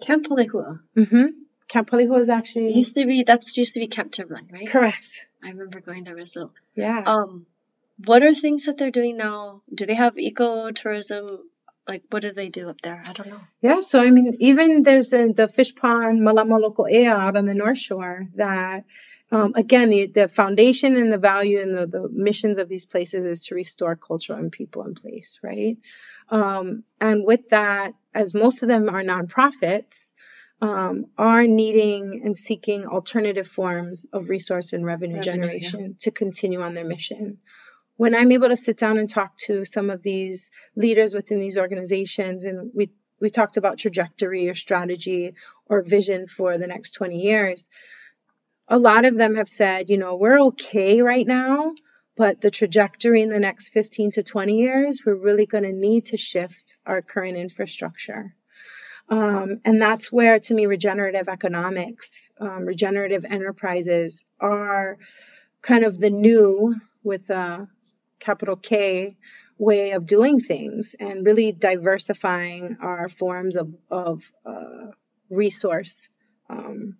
[0.00, 0.80] Camp Palehua.
[0.96, 1.26] Mm-hmm.
[1.72, 4.68] Camp Palehua is actually it used to be that's used to be Camp Timberline, right?
[4.68, 5.26] Correct.
[5.42, 6.52] I remember going there as little.
[6.74, 7.02] Yeah.
[7.06, 7.46] Um,
[8.04, 9.62] what are things that they're doing now?
[9.74, 11.38] Do they have ecotourism?
[11.88, 13.02] Like, what do they do up there?
[13.08, 13.40] I don't know.
[13.62, 17.78] Yeah, so I mean, even there's a, the fish pond Malamaloko out on the North
[17.78, 18.84] Shore that,
[19.30, 23.24] um, again, the, the foundation and the value and the, the missions of these places
[23.24, 25.78] is to restore culture and people in place, right?
[26.28, 30.12] Um, and with that, as most of them are nonprofits,
[30.62, 35.96] um, are needing and seeking alternative forms of resource and revenue, revenue generation yeah.
[35.98, 37.38] to continue on their mission
[37.96, 41.56] when I'm able to sit down and talk to some of these leaders within these
[41.56, 42.90] organizations, and we
[43.20, 45.34] we talked about trajectory or strategy
[45.66, 47.68] or vision for the next 20 years,
[48.66, 51.72] a lot of them have said, you know, we're okay right now,
[52.16, 56.06] but the trajectory in the next 15 to 20 years, we're really going to need
[56.06, 58.34] to shift our current infrastructure.
[59.08, 64.98] Um, and that's where, to me, regenerative economics, um, regenerative enterprises are
[65.60, 67.68] kind of the new, with a
[68.20, 69.16] capital K,
[69.58, 74.92] way of doing things and really diversifying our forms of, of uh,
[75.30, 76.08] resource
[76.48, 76.96] um,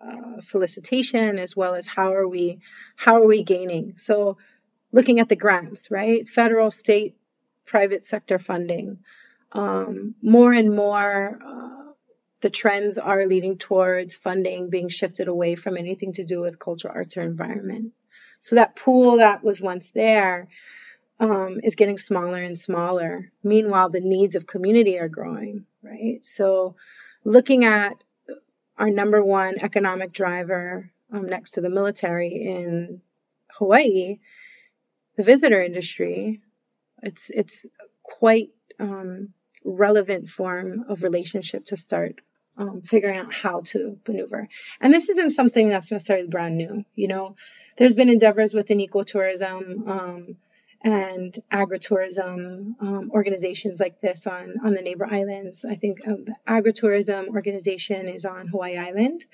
[0.00, 2.60] uh, solicitation as well as how are we
[2.96, 3.94] how are we gaining.
[3.96, 4.36] So
[4.92, 6.28] looking at the grants right?
[6.28, 7.16] Federal state
[7.64, 8.98] private sector funding
[9.56, 11.92] um, more and more uh,
[12.42, 16.94] the trends are leading towards funding being shifted away from anything to do with cultural
[16.94, 17.92] arts or environment
[18.40, 20.48] so that pool that was once there
[21.18, 23.30] um, is getting smaller and smaller.
[23.42, 26.24] Meanwhile, the needs of community are growing, right?
[26.24, 26.76] So,
[27.24, 27.94] looking at
[28.78, 33.00] our number one economic driver um, next to the military in
[33.52, 34.18] Hawaii,
[35.16, 36.42] the visitor industry,
[37.02, 37.66] it's it's
[38.02, 39.32] quite um,
[39.66, 42.20] relevant form of relationship to start
[42.58, 44.48] um, figuring out how to maneuver.
[44.80, 46.84] And this isn't something that's necessarily brand new.
[46.94, 47.36] You know,
[47.76, 50.36] there's been endeavors within ecotourism um,
[50.82, 55.64] and agritourism um, organizations like this on, on the neighbor islands.
[55.64, 59.24] I think um, the agritourism organization is on Hawaii Island,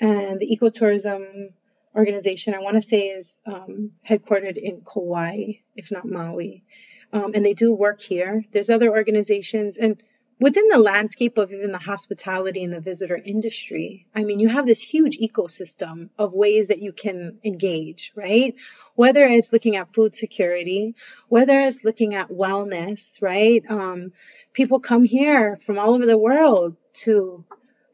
[0.00, 1.52] and the ecotourism
[1.94, 6.64] organization, I want to say, is um, headquartered in Kauai, if not Maui.
[7.12, 8.44] Um, and they do work here.
[8.52, 10.02] There's other organizations, and
[10.42, 14.66] within the landscape of even the hospitality and the visitor industry, I mean, you have
[14.66, 18.56] this huge ecosystem of ways that you can engage, right?
[18.96, 20.96] Whether it's looking at food security,
[21.28, 23.62] whether it's looking at wellness, right?
[23.68, 24.12] Um,
[24.52, 27.44] people come here from all over the world to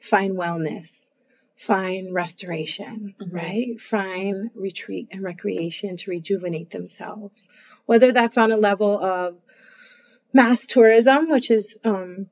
[0.00, 1.08] find wellness,
[1.56, 3.36] find restoration, mm-hmm.
[3.36, 3.80] right?
[3.80, 7.50] Find retreat and recreation to rejuvenate themselves.
[7.88, 9.36] Whether that's on a level of
[10.30, 12.26] mass tourism, which is um,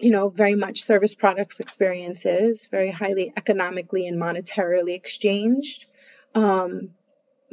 [0.00, 5.86] you know, very much service products experiences, very highly economically and monetarily exchanged.
[6.34, 6.90] Um,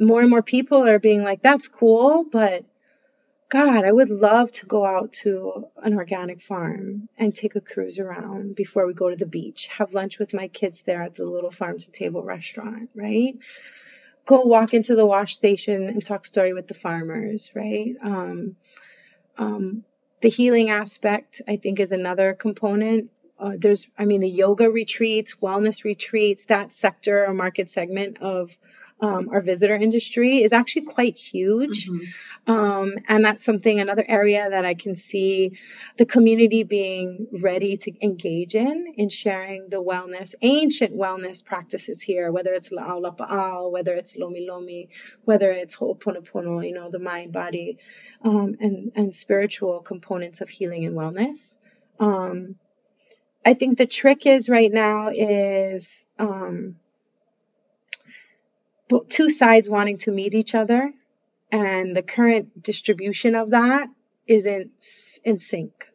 [0.00, 2.64] more and more people are being like, that's cool, but
[3.48, 8.00] God, I would love to go out to an organic farm and take a cruise
[8.00, 11.24] around before we go to the beach, have lunch with my kids there at the
[11.24, 13.38] little farm to table restaurant, right?
[14.26, 17.94] Go walk into the wash station and talk story with the farmers, right?
[18.02, 18.56] Um,
[19.38, 19.84] um,
[20.20, 23.10] the healing aspect, I think, is another component.
[23.38, 28.56] Uh, there's, I mean, the yoga retreats, wellness retreats, that sector or market segment of
[29.00, 31.86] um, our visitor industry is actually quite huge.
[31.86, 32.52] Mm-hmm.
[32.52, 35.58] Um, and that's something, another area that I can see
[35.96, 42.30] the community being ready to engage in, in sharing the wellness, ancient wellness practices here,
[42.30, 44.88] whether it's La'au Lapa'au, whether it's Lomi Lomi,
[45.24, 47.78] whether it's Ho'oponopono, you know, the mind, body,
[48.22, 51.56] um, and, and spiritual components of healing and wellness.
[51.98, 52.54] Um,
[53.44, 56.76] I think the trick is right now is um,
[59.08, 60.92] two sides wanting to meet each other,
[61.50, 63.88] and the current distribution of that
[64.26, 64.70] isn't
[65.24, 65.88] in sync.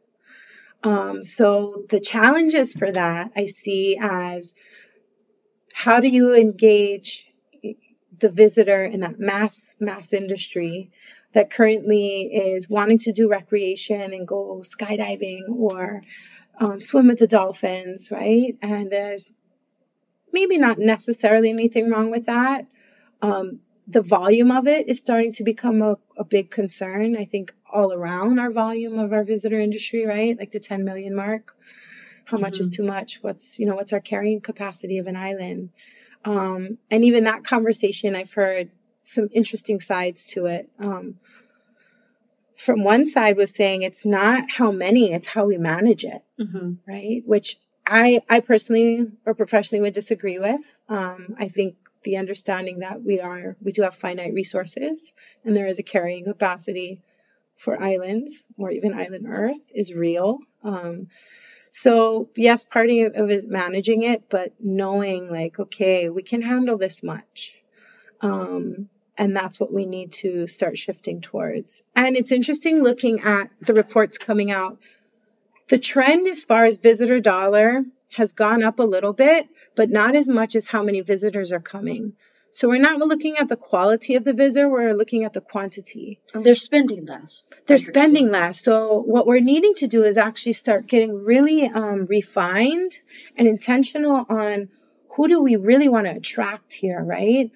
[0.83, 4.55] Um, so the challenges for that I see as
[5.73, 7.27] how do you engage
[8.17, 10.91] the visitor in that mass mass industry
[11.33, 16.03] that currently is wanting to do recreation and go skydiving or
[16.59, 18.57] um, swim with the dolphins, right?
[18.61, 19.33] And there's
[20.33, 22.67] maybe not necessarily anything wrong with that,
[23.21, 27.17] um, the volume of it is starting to become a, a big concern.
[27.17, 30.37] I think all around our volume of our visitor industry, right?
[30.37, 31.55] Like the 10 million mark.
[32.25, 32.43] How mm-hmm.
[32.43, 32.83] much is mm-hmm.
[32.83, 33.19] too much?
[33.21, 35.69] What's, you know, what's our carrying capacity of an island?
[36.23, 38.69] Um, and even that conversation, I've heard
[39.03, 40.69] some interesting sides to it.
[40.79, 41.15] Um,
[42.57, 46.73] from one side was saying it's not how many, it's how we manage it, mm-hmm.
[46.87, 47.23] right?
[47.25, 50.61] Which I, I personally or professionally would disagree with.
[50.87, 55.13] Um, I think the understanding that we are we do have finite resources
[55.45, 57.01] and there is a carrying capacity
[57.57, 60.39] for islands or even island earth is real.
[60.63, 61.07] Um,
[61.69, 66.77] so yes part of it is managing it but knowing like okay we can handle
[66.77, 67.53] this much.
[68.21, 71.83] Um, and that's what we need to start shifting towards.
[71.95, 74.79] And it's interesting looking at the reports coming out.
[75.69, 80.15] The trend as far as visitor dollar has gone up a little bit, but not
[80.15, 82.13] as much as how many visitors are coming.
[82.51, 86.19] So we're not looking at the quality of the visitor, we're looking at the quantity.
[86.33, 87.49] They're spending less.
[87.65, 88.59] They're spending less.
[88.61, 92.91] So what we're needing to do is actually start getting really um, refined
[93.37, 94.67] and intentional on
[95.15, 97.51] who do we really want to attract here, right?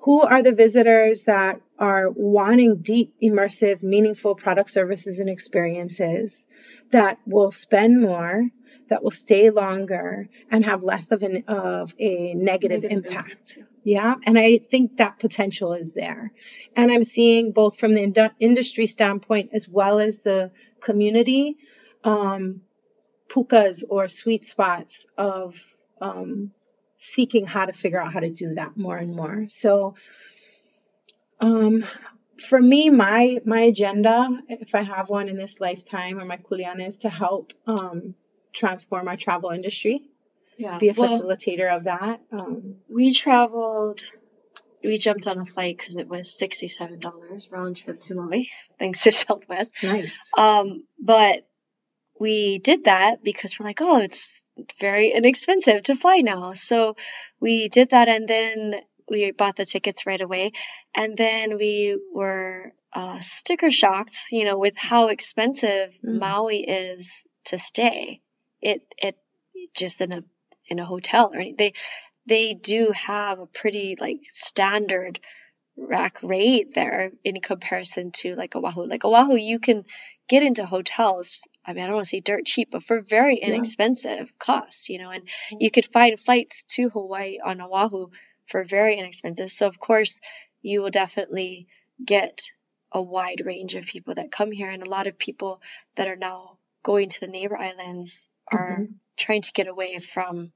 [0.00, 6.46] who are the visitors that are wanting deep, immersive, meaningful product services and experiences
[6.90, 8.48] that will spend more,
[8.88, 13.54] that will stay longer, and have less of an of a negative, negative impact.
[13.56, 13.70] impact.
[13.84, 16.32] Yeah, and I think that potential is there,
[16.76, 21.56] and I'm seeing both from the industry standpoint as well as the community
[22.04, 22.62] um,
[23.28, 25.56] pukas or sweet spots of
[26.00, 26.52] um,
[26.96, 29.46] seeking how to figure out how to do that more and more.
[29.48, 29.94] So,
[31.40, 31.84] um,
[32.40, 36.86] for me, my my agenda, if I have one in this lifetime, or my kuleana,
[36.86, 38.14] is to help um,
[38.52, 40.02] transform our travel industry.
[40.56, 42.20] Yeah, be a facilitator well, of that.
[42.32, 44.04] Um, we traveled.
[44.82, 49.04] We jumped on a flight because it was sixty-seven dollars round trip to Maui, thanks
[49.04, 49.74] to Southwest.
[49.82, 50.30] Nice.
[50.36, 51.46] Um, but
[52.18, 54.44] we did that because we're like, oh, it's
[54.78, 56.52] very inexpensive to fly now.
[56.52, 56.96] So
[57.40, 58.74] we did that and then
[59.10, 60.52] we bought the tickets right away.
[60.94, 66.18] And then we were uh, sticker shocked, you know, with how expensive mm.
[66.18, 68.22] Maui is to stay.
[68.62, 69.16] It, it
[69.76, 70.22] just in a,
[70.66, 71.72] in a hotel or they,
[72.26, 75.18] they do have a pretty like standard
[75.76, 78.86] rack rate there in comparison to like Oahu.
[78.86, 79.84] Like Oahu, you can
[80.28, 81.48] get into hotels.
[81.64, 84.38] I mean, I don't want to say dirt cheap, but for very inexpensive yeah.
[84.38, 88.10] costs, you know, and you could find flights to Hawaii on Oahu
[88.50, 89.50] for very inexpensive.
[89.50, 90.20] So, of course,
[90.62, 91.68] you will definitely
[92.04, 92.42] get
[92.92, 95.62] a wide range of people that come here, and a lot of people
[95.94, 98.92] that are now going to the neighbor islands are mm-hmm.
[99.16, 100.52] trying to get away from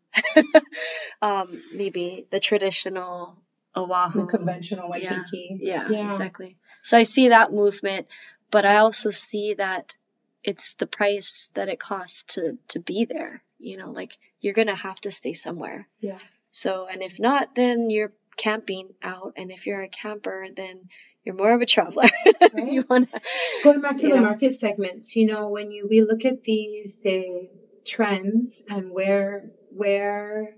[1.22, 3.36] um, maybe the traditional
[3.76, 4.22] Oahu.
[4.22, 5.58] The conventional Waikiki.
[5.60, 6.56] Yeah, yeah, yeah, exactly.
[6.82, 8.06] So I see that movement
[8.54, 9.96] but I also see that
[10.44, 13.42] it's the price that it costs to to be there.
[13.58, 15.88] You know, like you're gonna have to stay somewhere.
[15.98, 16.18] Yeah.
[16.54, 20.88] So, and if not, then you're camping out, and if you're a camper, then
[21.24, 22.04] you're more of a traveler.
[22.54, 22.72] Right.
[22.72, 23.08] you wanna,
[23.64, 24.20] Going back to the know.
[24.22, 27.50] market segments, you know, when you we look at these say
[27.84, 30.54] trends and where where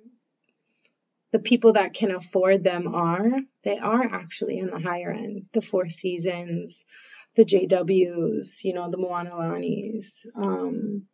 [1.33, 3.27] the people that can afford them are,
[3.65, 5.47] they are actually in the higher end.
[5.55, 6.85] The Four Seasons,
[7.37, 11.05] the JWs, you know, the Moanalanis, um,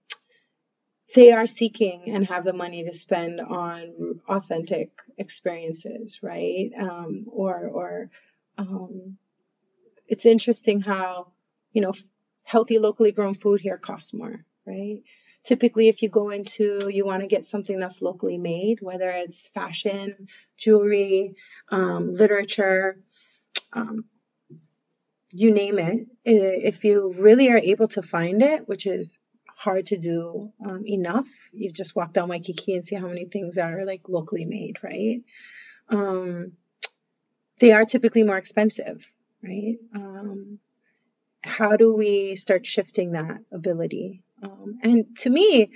[1.14, 6.70] they are seeking and have the money to spend on authentic experiences, right?
[6.78, 8.10] Um, or, or,
[8.58, 9.18] um,
[10.06, 11.32] it's interesting how,
[11.72, 11.92] you know,
[12.44, 15.02] healthy locally grown food here costs more, right?
[15.44, 19.48] Typically, if you go into, you want to get something that's locally made, whether it's
[19.48, 21.34] fashion, jewelry,
[21.68, 22.98] um, literature,
[23.72, 24.04] um,
[25.30, 29.18] you name it, if you really are able to find it, which is
[29.62, 33.58] hard to do um, enough, you've just walked down Waikiki and see how many things
[33.58, 35.22] are like locally made, right?
[35.88, 36.52] Um,
[37.60, 39.06] they are typically more expensive,
[39.42, 39.76] right?
[39.94, 40.58] Um,
[41.44, 44.22] how do we start shifting that ability?
[44.42, 45.70] Um, and to me,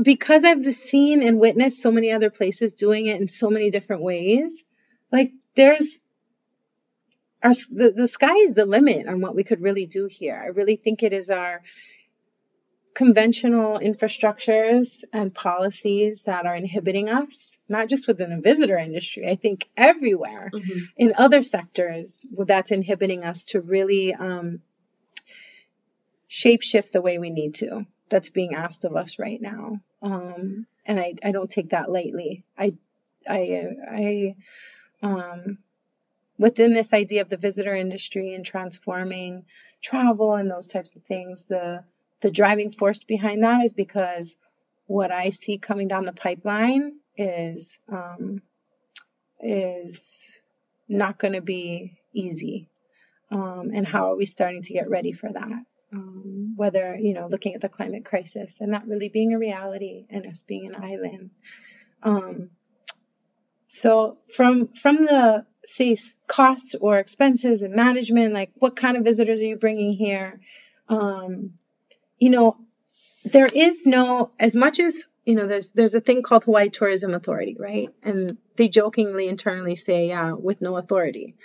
[0.00, 4.02] because I've seen and witnessed so many other places doing it in so many different
[4.02, 4.64] ways,
[5.10, 5.98] like there's
[7.42, 10.40] our the, the sky is the limit on what we could really do here.
[10.42, 11.62] I really think it is our
[12.94, 19.36] conventional infrastructures and policies that are inhibiting us, not just within the visitor industry, I
[19.36, 20.78] think everywhere mm-hmm.
[20.96, 24.60] in other sectors that's inhibiting us to really um,
[26.28, 27.86] shape shift the way we need to.
[28.08, 29.80] That's being asked of us right now.
[30.02, 32.44] Um, and I, I don't take that lightly.
[32.58, 32.74] I,
[33.28, 34.34] I, I,
[35.02, 35.58] um,
[36.40, 39.44] within this idea of the visitor industry and transforming
[39.82, 41.84] travel and those types of things, the
[42.22, 44.36] the driving force behind that is because
[44.86, 48.40] what I see coming down the pipeline is um,
[49.40, 50.40] is
[50.88, 52.68] not going to be easy.
[53.30, 55.64] Um, and how are we starting to get ready for that?
[55.92, 60.06] Um, whether you know, looking at the climate crisis and that really being a reality,
[60.08, 61.30] and us being an island.
[62.02, 62.50] Um,
[63.68, 65.96] so from from the say
[66.26, 70.40] cost or expenses and management, like what kind of visitors are you bringing here?
[70.88, 71.54] Um,
[72.18, 72.56] you know,
[73.24, 75.46] there is no as much as you know.
[75.46, 77.90] There's there's a thing called Hawaii Tourism Authority, right?
[78.02, 81.36] And they jokingly internally say, yeah, with no authority.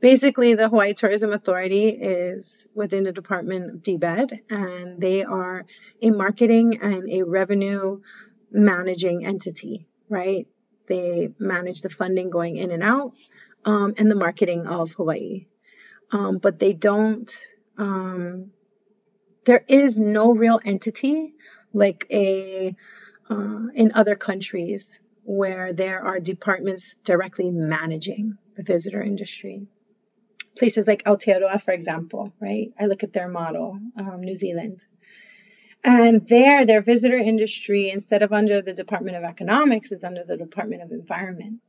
[0.00, 5.66] Basically, the Hawaii Tourism Authority is within the Department of DBED, and they are
[6.00, 8.00] a marketing and a revenue
[8.50, 10.46] managing entity, right?
[10.86, 13.12] They manage the funding going in and out
[13.64, 15.46] um, and the marketing of Hawaii.
[16.12, 17.30] Um, but they don't,
[17.78, 18.50] um,
[19.44, 21.34] there is no real entity
[21.72, 22.74] like a,
[23.30, 29.66] uh, in other countries where there are departments directly managing the visitor industry.
[30.58, 32.72] Places like Aotearoa, for example, right?
[32.78, 34.84] I look at their model, um, New Zealand.
[35.84, 40.36] And there, their visitor industry, instead of under the Department of Economics, is under the
[40.36, 41.60] Department of Environment.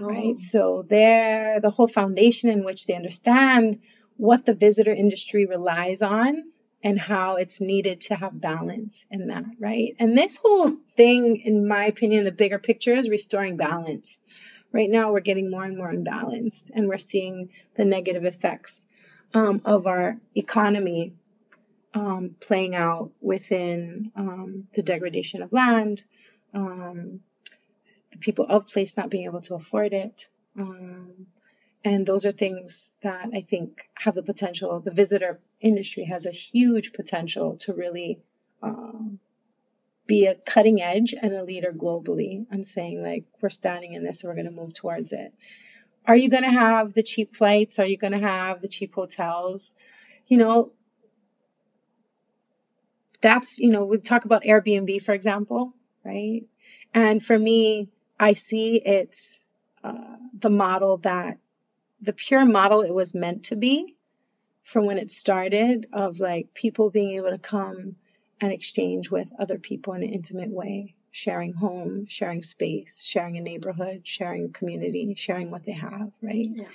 [0.00, 0.06] Oh.
[0.06, 0.38] Right.
[0.38, 3.80] So there, the whole foundation in which they understand
[4.16, 6.44] what the visitor industry relies on
[6.82, 9.96] and how it's needed to have balance in that, right?
[9.98, 14.18] And this whole thing, in my opinion, the bigger picture is restoring balance.
[14.72, 18.84] Right now, we're getting more and more imbalanced, and we're seeing the negative effects
[19.32, 21.14] um, of our economy
[21.94, 26.04] um, playing out within um, the degradation of land,
[26.52, 27.20] um,
[28.12, 30.26] the people of place not being able to afford it.
[30.58, 31.26] Um,
[31.84, 34.80] and those are things that I think have the potential.
[34.80, 38.18] The visitor industry has a huge potential to really
[38.62, 39.20] um,
[40.06, 44.22] be a cutting edge and a leader globally and saying, like, we're standing in this
[44.22, 45.32] and we're going to move towards it.
[46.06, 47.78] Are you going to have the cheap flights?
[47.78, 49.74] Are you going to have the cheap hotels?
[50.26, 50.72] You know,
[53.20, 55.72] that's, you know, we talk about Airbnb, for example,
[56.04, 56.42] right?
[56.94, 57.88] And for me,
[58.18, 59.42] I see it's
[59.84, 61.38] uh, the model that
[62.00, 63.94] the pure model it was meant to be
[64.64, 67.96] from when it started of like people being able to come
[68.40, 73.40] and exchange with other people in an intimate way, sharing home, sharing space, sharing a
[73.40, 76.46] neighborhood, sharing a community, sharing what they have, right?
[76.50, 76.66] Yeah.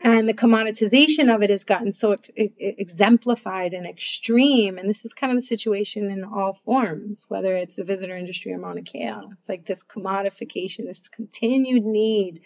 [0.00, 4.78] And the commoditization of it has gotten so exemplified and extreme.
[4.78, 8.52] And this is kind of the situation in all forms, whether it's the visitor industry
[8.52, 9.12] or Mauna Kea.
[9.32, 12.42] It's like this commodification, this continued need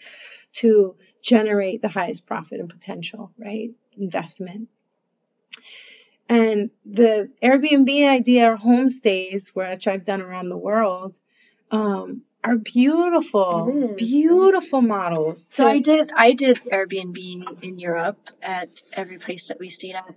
[0.53, 3.69] to generate the highest profit and potential, right?
[3.97, 4.69] Investment.
[6.27, 11.19] And the Airbnb idea or homestays, which I've done around the world,
[11.69, 15.49] um, are beautiful, beautiful models.
[15.53, 20.15] So I did, I did Airbnb in Europe at every place that we stayed at,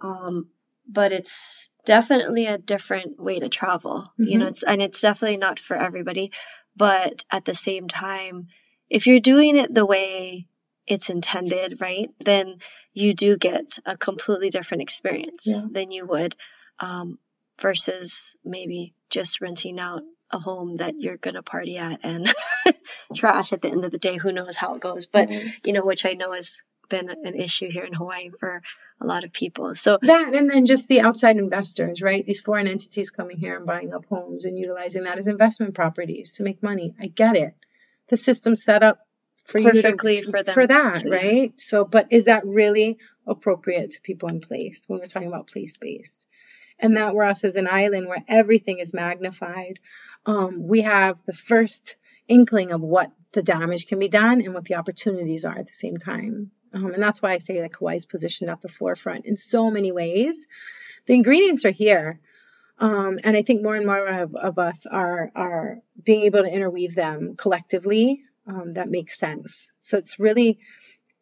[0.00, 0.48] um,
[0.88, 4.12] but it's definitely a different way to travel.
[4.12, 4.24] Mm-hmm.
[4.24, 4.50] You know, mm-hmm.
[4.50, 6.32] it's and it's definitely not for everybody,
[6.76, 8.48] but at the same time,
[8.88, 10.46] if you're doing it the way
[10.86, 12.58] it's intended, right, then
[12.92, 15.62] you do get a completely different experience yeah.
[15.70, 16.36] than you would
[16.78, 17.18] um,
[17.60, 22.32] versus maybe just renting out a home that you're going to party at and
[23.14, 24.16] trash at the end of the day.
[24.16, 25.06] Who knows how it goes?
[25.06, 25.48] But, mm-hmm.
[25.64, 28.62] you know, which I know has been an issue here in Hawaii for
[29.00, 29.74] a lot of people.
[29.74, 32.24] So that, and then just the outside investors, right?
[32.24, 36.32] These foreign entities coming here and buying up homes and utilizing that as investment properties
[36.34, 36.94] to make money.
[37.00, 37.54] I get it.
[38.08, 39.00] The system's set up
[39.44, 41.52] for perfectly you to, for, them for that, to, right?
[41.56, 45.76] So, but is that really appropriate to people in place when we're talking about place
[45.76, 46.26] based?
[46.78, 49.78] And that we're us as an island where everything is magnified
[50.26, 51.96] um, we have the first
[52.28, 55.72] inkling of what the damage can be done and what the opportunities are at the
[55.72, 56.50] same time.
[56.72, 59.92] Um, and that's why I say like Hawaii's positioned at the forefront in so many
[59.92, 60.46] ways.
[61.06, 62.20] The ingredients are here.
[62.78, 66.52] Um, and I think more and more of, of, us are are being able to
[66.52, 68.22] interweave them collectively.
[68.46, 69.70] Um, that makes sense.
[69.78, 70.58] So it's really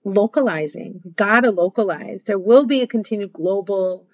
[0.04, 1.00] localizing.
[1.14, 2.24] gotta localize.
[2.24, 4.06] There will be a continued global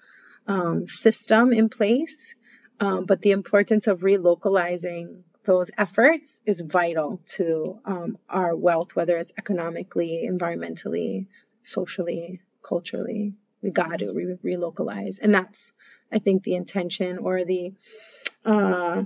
[0.47, 2.35] um, system in place,
[2.81, 9.17] um, but the importance of relocalizing those efforts is vital to um, our wealth, whether
[9.17, 11.27] it's economically, environmentally,
[11.63, 13.33] socially, culturally.
[13.61, 15.19] We got to re- relocalize.
[15.21, 15.73] And that's,
[16.11, 17.73] I think, the intention or the,
[18.45, 19.03] uh,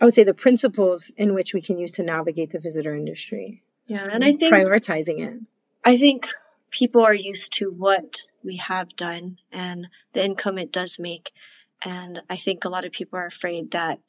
[0.00, 3.62] I would say, the principles in which we can use to navigate the visitor industry.
[3.88, 5.40] Yeah, and I think prioritizing it.
[5.84, 6.28] I think
[6.70, 11.32] people are used to what we have done and the income it does make.
[11.84, 14.00] And I think a lot of people are afraid that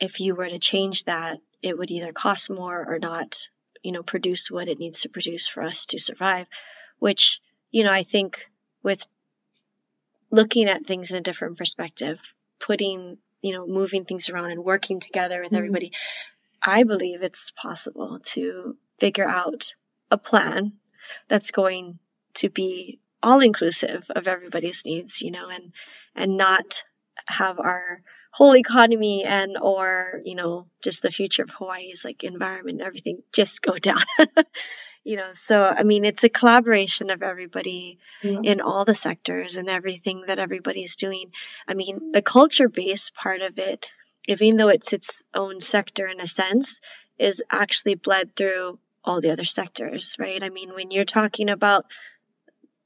[0.00, 3.48] if you were to change that, it would either cost more or not,
[3.82, 6.46] you know, produce what it needs to produce for us to survive.
[6.98, 7.40] Which,
[7.70, 8.48] you know, I think
[8.82, 9.06] with
[10.30, 14.98] looking at things in a different perspective, putting, you know, moving things around and working
[15.00, 15.56] together with mm-hmm.
[15.56, 15.92] everybody,
[16.60, 19.74] I believe it's possible to figure out
[20.10, 20.72] a plan
[21.28, 21.98] that's going
[22.34, 25.72] to be all inclusive of everybody's needs, you know, and
[26.14, 26.84] and not
[27.26, 28.02] have our
[28.32, 33.22] whole economy and or you know just the future of hawaii's like environment and everything
[33.32, 34.02] just go down.
[35.04, 38.40] You know so i mean it's a collaboration of everybody yeah.
[38.42, 41.32] in all the sectors and everything that everybody's doing.
[41.66, 43.84] I mean the culture based part of it
[44.28, 46.80] even though it's its own sector in a sense
[47.18, 50.42] is actually bled through all the other sectors right?
[50.42, 51.84] I mean when you're talking about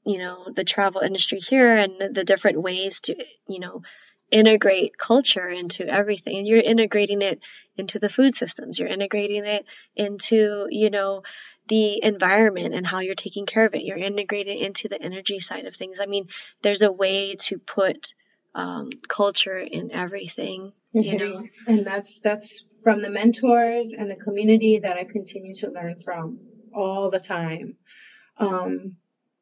[0.03, 3.15] you know the travel industry here and the different ways to
[3.47, 3.83] you know
[4.31, 6.37] integrate culture into everything.
[6.37, 7.39] And you're integrating it
[7.77, 8.79] into the food systems.
[8.79, 9.65] You're integrating it
[9.95, 11.23] into, you know,
[11.67, 13.83] the environment and how you're taking care of it.
[13.83, 15.99] You're integrating it into the energy side of things.
[15.99, 16.27] I mean,
[16.61, 18.13] there's a way to put
[18.55, 21.47] um, culture in everything, you know.
[21.67, 26.39] And that's that's from the mentors and the community that I continue to learn from
[26.73, 27.75] all the time.
[28.37, 28.95] Um,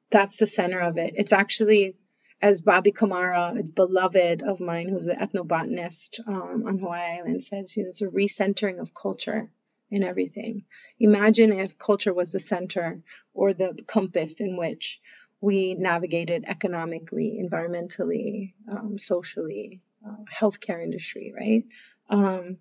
[0.09, 1.13] that's the center of it.
[1.15, 1.95] It's actually
[2.41, 7.75] as Bobby Camara, a beloved of mine, who's an ethnobotanist um, on Hawaii Island, says,
[7.75, 9.49] you know, it's a recentering of culture
[9.89, 10.65] in everything.
[10.99, 13.01] Imagine if culture was the center
[13.33, 15.01] or the compass in which
[15.41, 21.65] we navigated economically, environmentally, um, socially, uh, healthcare industry, right?
[22.09, 22.57] Um,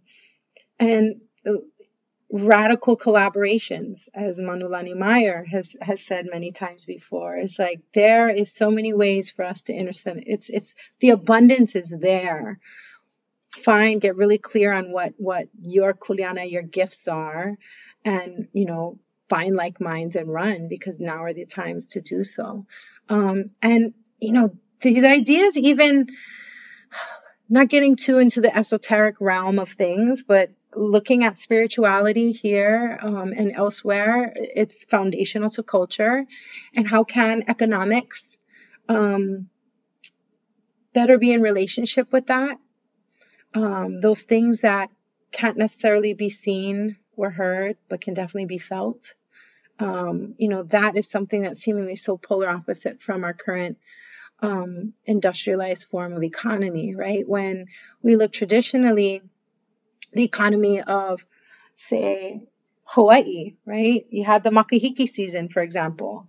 [0.79, 1.53] and uh,
[2.35, 7.37] radical collaborations, as Manulani Meyer has has said many times before.
[7.37, 10.25] It's like there is so many ways for us to intersect.
[10.27, 12.59] It's it's the abundance is there.
[13.53, 17.57] Find get really clear on what what your kuleana, your gifts are,
[18.05, 22.25] and you know find like minds and run because now are the times to do
[22.25, 22.67] so.
[23.09, 26.09] Um, and you know these ideas even
[27.49, 33.33] not getting too into the esoteric realm of things, but looking at spirituality here um,
[33.37, 36.27] and elsewhere, it's foundational to culture.
[36.75, 38.39] And how can economics
[38.89, 39.49] um,
[40.93, 42.59] better be in relationship with that?
[43.55, 44.91] Um, those things that
[45.31, 49.15] can't necessarily be seen or heard, but can definitely be felt.
[49.79, 53.79] Um, you know, that is something that's seemingly so polar opposite from our current
[54.41, 57.27] um, industrialized form of economy, right?
[57.27, 57.67] When
[58.03, 59.23] we look traditionally,
[60.15, 61.25] the economy of,
[61.75, 62.43] say,
[62.85, 64.07] Hawaii, right?
[64.11, 66.27] You had the makahiki season, for example.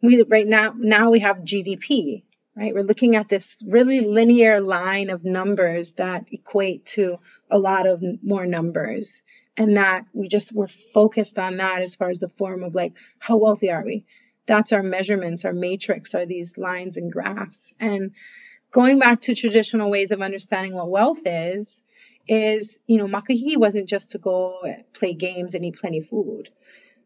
[0.00, 2.22] We right now now we have GDP,
[2.56, 2.74] right?
[2.74, 7.18] We're looking at this really linear line of numbers that equate to
[7.50, 9.22] a lot of more numbers,
[9.56, 12.92] and that we just we're focused on that as far as the form of like
[13.18, 14.04] how wealthy are we?
[14.46, 17.74] That's our measurements, our matrix are these lines and graphs.
[17.78, 18.12] And
[18.72, 21.82] going back to traditional ways of understanding what wealth is,
[22.28, 24.60] is, you know, makahiki wasn't just to go
[24.92, 26.50] play games and eat plenty of food.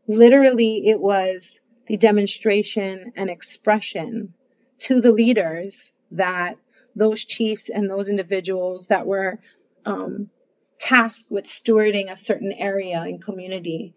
[0.07, 4.35] Literally, it was the demonstration and expression
[4.79, 6.59] to the leaders that
[6.95, 9.39] those chiefs and those individuals that were
[9.85, 10.31] um,
[10.79, 13.95] tasked with stewarding a certain area and community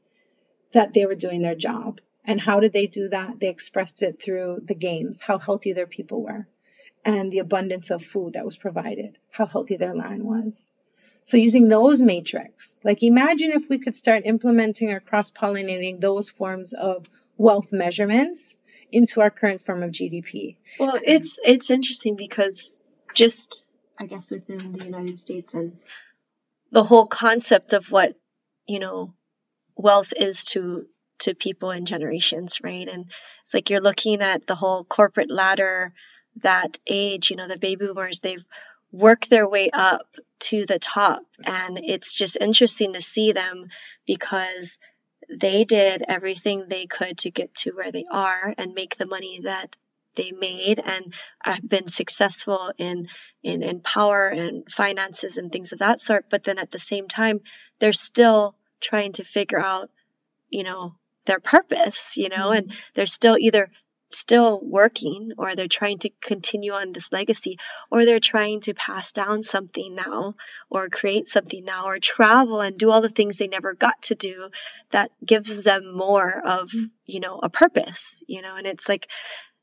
[0.72, 2.00] that they were doing their job.
[2.26, 3.40] And how did they do that?
[3.40, 6.48] They expressed it through the games, how healthy their people were,
[7.04, 10.70] and the abundance of food that was provided, how healthy their land was.
[11.24, 16.74] So using those matrix, like imagine if we could start implementing or cross-pollinating those forms
[16.74, 17.08] of
[17.38, 18.58] wealth measurements
[18.92, 20.56] into our current form of GDP.
[20.80, 22.82] Well, it's it's interesting because
[23.14, 23.64] just
[24.00, 25.78] I guess within the United States and
[26.72, 28.16] the whole concept of what,
[28.68, 29.14] you know,
[29.76, 30.86] wealth is to
[31.20, 32.88] to people in generations, right?
[32.88, 33.06] And
[33.44, 35.94] it's like you're looking at the whole corporate ladder
[36.38, 38.46] that age, you know, the baby boomers, they've
[38.92, 40.08] work their way up
[40.40, 41.24] to the top.
[41.44, 43.68] And it's just interesting to see them
[44.06, 44.80] because
[45.30, 49.42] they did everything they could to get to where they are and make the money
[49.44, 49.76] that
[50.16, 53.08] they made and have been successful in,
[53.44, 56.26] in, in power and finances and things of that sort.
[56.30, 57.42] But then at the same time,
[57.80, 59.90] they're still trying to figure out,
[60.50, 62.70] you know, their purpose, you know, mm-hmm.
[62.70, 63.70] and they're still either
[64.12, 67.58] still working or they're trying to continue on this legacy
[67.92, 70.36] or they're trying to pass down something now
[70.70, 74.16] or create something now or travel and do all the things they never got to
[74.16, 74.50] do
[74.90, 76.72] that gives them more of
[77.06, 78.56] you know a purpose you know?
[78.56, 79.08] And it's like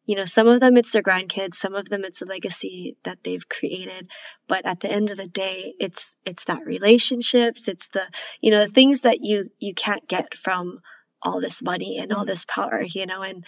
[0.06, 3.22] you know some of them it's their grandkids some of them it's a legacy that
[3.24, 4.08] they've created
[4.46, 8.02] but at the end of the day it's it's that relationships it's the
[8.40, 10.80] you know the things that you you can't get from
[11.22, 13.44] all this money and all this power you know and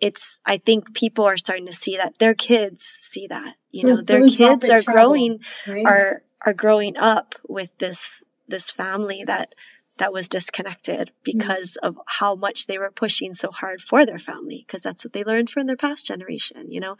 [0.00, 4.00] it's i think people are starting to see that their kids see that you know
[4.00, 5.86] their kids are growing right?
[5.86, 9.54] are are growing up with this this family that
[9.98, 11.98] that was disconnected because mm-hmm.
[11.98, 15.24] of how much they were pushing so hard for their family because that's what they
[15.24, 16.96] learned from their past generation you know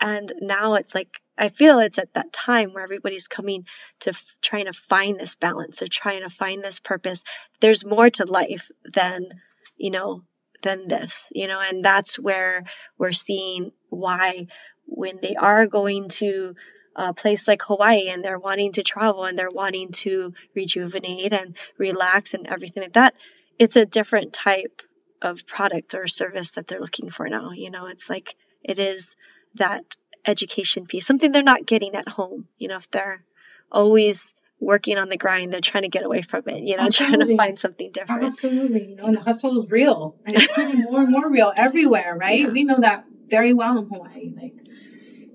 [0.00, 3.66] and now it's like i feel it's at that time where everybody's coming
[4.00, 7.24] to f- trying to find this balance or trying to find this purpose
[7.60, 9.28] there's more to life than
[9.76, 10.22] you know
[10.62, 12.64] than this, you know, and that's where
[12.98, 14.46] we're seeing why
[14.86, 16.54] when they are going to
[16.94, 21.56] a place like Hawaii and they're wanting to travel and they're wanting to rejuvenate and
[21.76, 23.14] relax and everything like that,
[23.58, 24.82] it's a different type
[25.20, 27.50] of product or service that they're looking for now.
[27.50, 29.16] You know, it's like it is
[29.56, 29.84] that
[30.26, 32.48] education piece, something they're not getting at home.
[32.58, 33.22] You know, if they're
[33.70, 37.16] always working on the grind, they're trying to get away from it, you know, Absolutely.
[37.16, 38.24] trying to find something different.
[38.24, 38.90] Absolutely.
[38.90, 40.16] You know, and the hustle is real.
[40.24, 42.40] And it's getting more and more real everywhere, right?
[42.40, 42.48] Yeah.
[42.48, 44.32] We know that very well in Hawaii.
[44.34, 44.54] Like,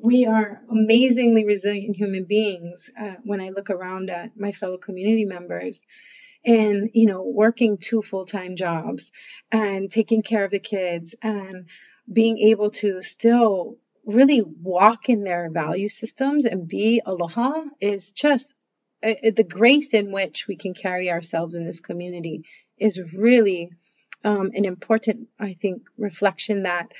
[0.02, 5.26] we are amazingly resilient human beings uh, when I look around at my fellow community
[5.26, 5.86] members
[6.44, 9.12] and, you know, working two full time jobs
[9.52, 11.68] and taking care of the kids and
[12.12, 18.56] being able to still really walk in their value systems and be aloha is just
[19.04, 22.46] uh, the grace in which we can carry ourselves in this community
[22.78, 23.72] is really
[24.24, 26.92] um, an important, I think, reflection that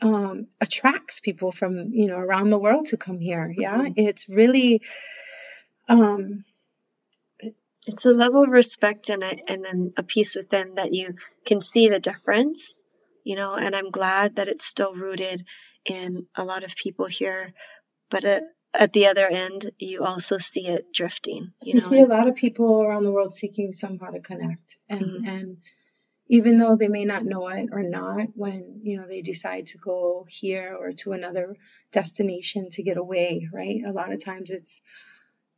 [0.00, 3.52] um, attracts people from you know around the world to come here.
[3.56, 3.94] Yeah, Mhm.
[3.96, 4.82] it's really
[5.88, 6.44] um,
[7.86, 11.60] It's a level of respect and a, and then a peace within that you can
[11.60, 12.84] see the difference,
[13.24, 15.44] you know, and I'm glad that it's still rooted
[15.84, 17.52] in a lot of people here.
[18.08, 18.44] But at,
[18.74, 21.80] at the other end, you also see it drifting, you you, know.
[21.80, 25.28] see a lot of people around the world seeking somehow to connect, and Mhm.
[25.28, 25.56] and
[26.28, 29.78] even though they may not know it or not, when you know they decide to
[29.78, 31.56] go here or to another
[31.90, 33.82] destination to get away, right?
[33.84, 34.80] A lot of times it's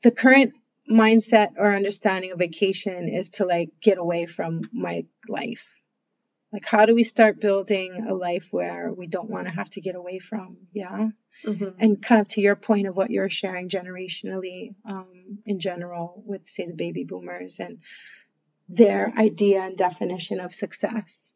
[0.03, 0.55] the current
[0.91, 5.75] mindset or understanding of vacation is to like get away from my life.
[6.55, 9.81] Like, how do we start building a life where we don't want to have to
[9.81, 10.69] get away from?
[10.73, 11.09] Yeah.
[11.43, 11.75] Mhm.
[11.81, 16.47] And kind of to your point of what you're sharing generationally um, in general with,
[16.47, 17.81] say, the baby boomers and
[18.69, 21.33] their idea and definition of success.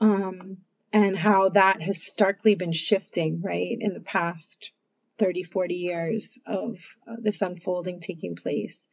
[0.00, 0.56] Um,
[0.92, 4.72] and how that has starkly been shifting, right, in the past
[5.18, 8.88] 30, 40 years of uh, this unfolding taking place.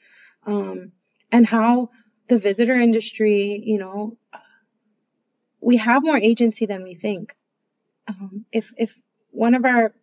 [0.45, 0.91] Um,
[1.32, 1.89] and how
[2.28, 4.19] the visitor industry, you know,
[5.64, 7.36] we have more agency than we think.
[8.07, 8.99] Um, if, if
[9.32, 9.93] one of our,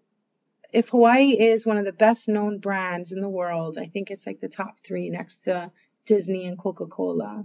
[0.73, 4.27] if Hawaii is one of the best known brands in the world, I think it's
[4.27, 5.71] like the top three next to
[6.07, 7.45] Disney and Coca Cola.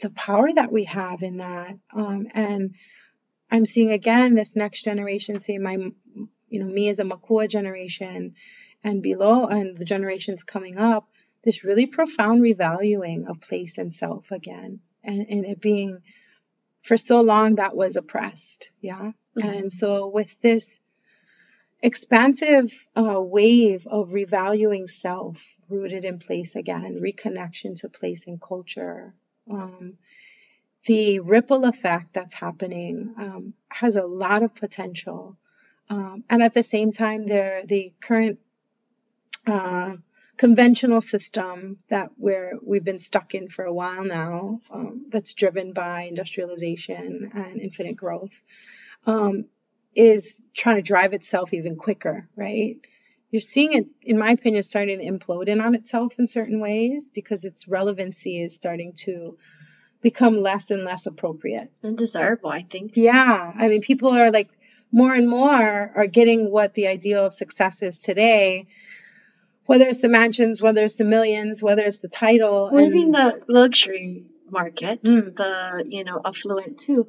[0.00, 2.74] The power that we have in that, um, and
[3.50, 5.74] I'm seeing again this next generation, say my,
[6.48, 8.34] you know, me as a Makua generation
[8.84, 11.08] and below, and the generations coming up,
[11.44, 16.02] this really profound revaluing of place and self again, and, and it being,
[16.86, 19.12] for so long that was oppressed, yeah.
[19.36, 19.44] Mhm.
[19.44, 20.80] And so with this
[21.82, 29.12] expansive uh, wave of revaluing self, rooted in place again, reconnection to place and culture,
[29.50, 29.98] um,
[30.84, 35.36] the ripple effect that's happening um, has a lot of potential.
[35.90, 38.38] Um, and at the same time, there the current
[39.46, 39.96] uh,
[40.36, 45.72] conventional system that we're we've been stuck in for a while now, um, that's driven
[45.72, 48.42] by industrialization and infinite growth,
[49.06, 49.46] um,
[49.94, 52.76] is trying to drive itself even quicker, right?
[53.30, 57.10] You're seeing it, in my opinion, starting to implode in on itself in certain ways
[57.12, 59.36] because its relevancy is starting to
[60.00, 61.72] become less and less appropriate.
[61.82, 62.92] And desirable, I think.
[62.94, 64.50] Yeah, I mean, people are like
[64.92, 68.68] more and more are getting what the ideal of success is today,
[69.66, 72.70] whether it's the mansions, whether it's the millions, whether it's the title.
[72.72, 75.36] Well, and- even the luxury market, Mm.
[75.36, 77.08] the you know affluent too,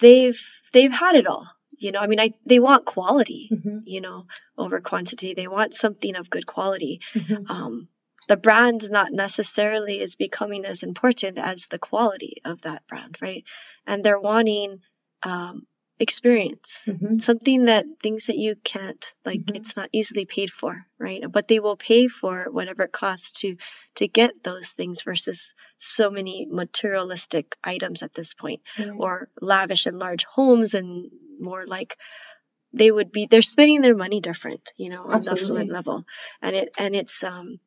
[0.00, 0.40] they've
[0.72, 1.46] they've had it all.
[1.78, 4.26] You know, I mean, I they want quality, Mhm, you know,
[4.58, 5.32] over quantity.
[5.34, 7.00] They want something of good quality.
[7.14, 7.48] mhm.
[7.50, 7.88] Um,
[8.28, 13.44] the brand not necessarily is becoming as important as the quality of that brand, right?
[13.86, 14.80] And they're wanting
[15.22, 15.66] um,
[16.00, 17.20] experience, Mhm.
[17.20, 19.40] something that things that you can't like.
[19.42, 19.56] Mhm.
[19.56, 21.22] It's not easily paid for, right?
[21.30, 23.56] But they will pay for whatever it costs to
[23.96, 28.92] to get those things versus so many materialistic items at this point Yeah.
[28.96, 31.96] or lavish and large homes and more like
[32.72, 36.04] they would be they're spending their money different you know on the affluent level
[36.40, 37.58] and it and it's um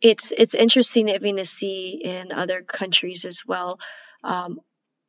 [0.00, 3.78] it's it's interesting even to see in other countries as well
[4.24, 4.60] um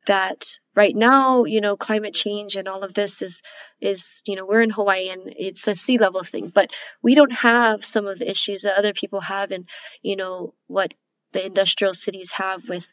[0.06, 3.42] that right now you know climate change and all of this is
[3.80, 6.72] is you know we're in hawaii and it's a sea level thing but
[7.02, 9.68] we don't have some of the issues that other people have and
[10.02, 10.94] you know what
[11.32, 12.92] the industrial cities have with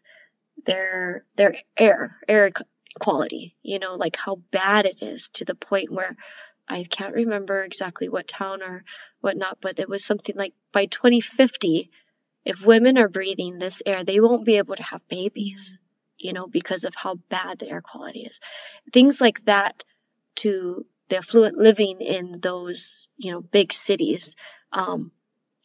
[0.66, 2.52] their their air air
[3.00, 6.16] quality you know like how bad it is to the point where
[6.68, 8.84] i can't remember exactly what town or
[9.22, 11.90] whatnot but it was something like by 2050
[12.46, 15.80] if women are breathing this air they won't be able to have babies
[16.20, 18.40] you know because of how bad the air quality is.
[18.94, 19.84] Things like that
[20.38, 24.36] to the affluent living in those you know big cities
[24.72, 25.12] um,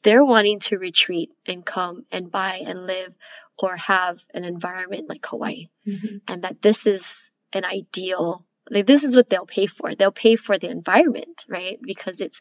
[0.02, 3.14] they're wanting to retreat and come and buy and live
[3.58, 5.68] or have an environment like hawaii.
[5.86, 6.20] Mhm.
[6.28, 9.94] and that this is an ideal like this is what they'll pay for.
[9.94, 11.78] They'll pay for the environment right?
[11.82, 12.40] Because it's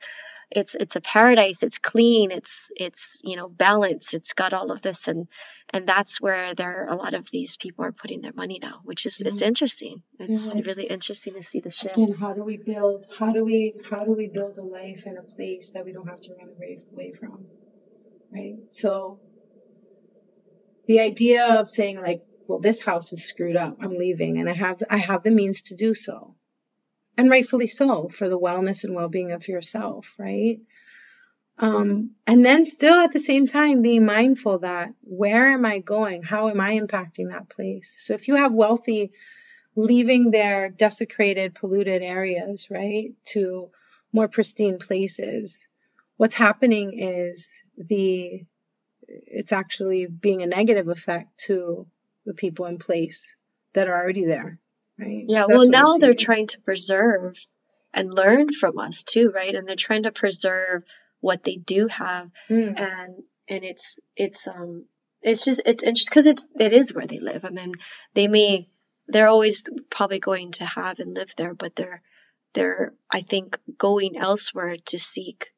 [0.55, 4.81] it's it's a paradise it's clean it's it's you know balanced it's got all of
[4.81, 5.27] this and
[5.73, 9.05] and that's where there a lot of these people are putting their money now which
[9.05, 12.57] is it's interesting it's Yeah, really interesting to see the shift Again, how do we
[12.57, 13.07] build?
[13.17, 13.73] How do we?
[13.89, 16.49] How do we build a life in a place that we don't have to run
[16.55, 17.45] away away from?
[18.31, 18.57] Right.
[18.69, 19.19] So
[20.87, 23.77] the idea of saying like, well, this house is screwed up.
[23.81, 26.35] I'm leaving, and I have I have the means to do so,
[27.17, 30.15] and rightfully so for the wellness and well being of yourself.
[30.17, 30.59] Right.
[31.59, 36.23] Um, and then still at the same time being mindful that where am I going?
[36.23, 37.95] How am I impacting that place?
[37.99, 39.11] So if you have wealthy
[39.75, 43.69] leaving their desecrated, polluted areas, right, to
[44.11, 45.67] more pristine places,
[46.17, 48.45] what's happening is the
[49.07, 51.85] it's actually being a negative effect to
[52.25, 53.35] the people in place
[53.73, 54.59] that are already there,
[55.03, 55.25] right?
[55.27, 57.37] Yeah, that's well, now they're trying to preserve
[57.93, 59.53] and learn from us too, right?
[59.53, 60.83] And they're trying to preserve
[61.19, 62.79] what they do have, Mm.
[62.79, 64.85] and and it's it's um
[65.21, 67.45] it's just it's interesting because it's it is where they live.
[67.45, 67.73] I mean,
[68.13, 68.67] they may
[69.07, 72.01] they're always probably going to have and live there, but they're
[72.53, 75.51] they're I think going elsewhere to seek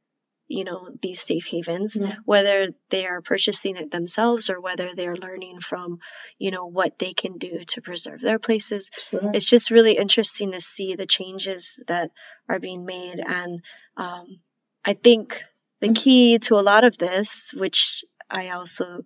[0.48, 2.16] you know these safe havens Yeah.
[2.26, 6.00] whether they are purchasing it themselves or whether they're learning from
[6.38, 9.32] you know what they can do to preserve their places Sure.
[9.34, 12.12] it's just really interesting to see the changes that
[12.48, 13.62] are being made and
[13.98, 14.40] um,
[14.86, 15.42] i think
[15.82, 19.04] the key to a lot of this which i also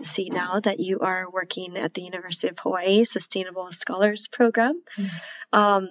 [0.00, 5.10] see now that you are working at the university of hawaii sustainable scholars program Mhm.
[5.52, 5.88] um,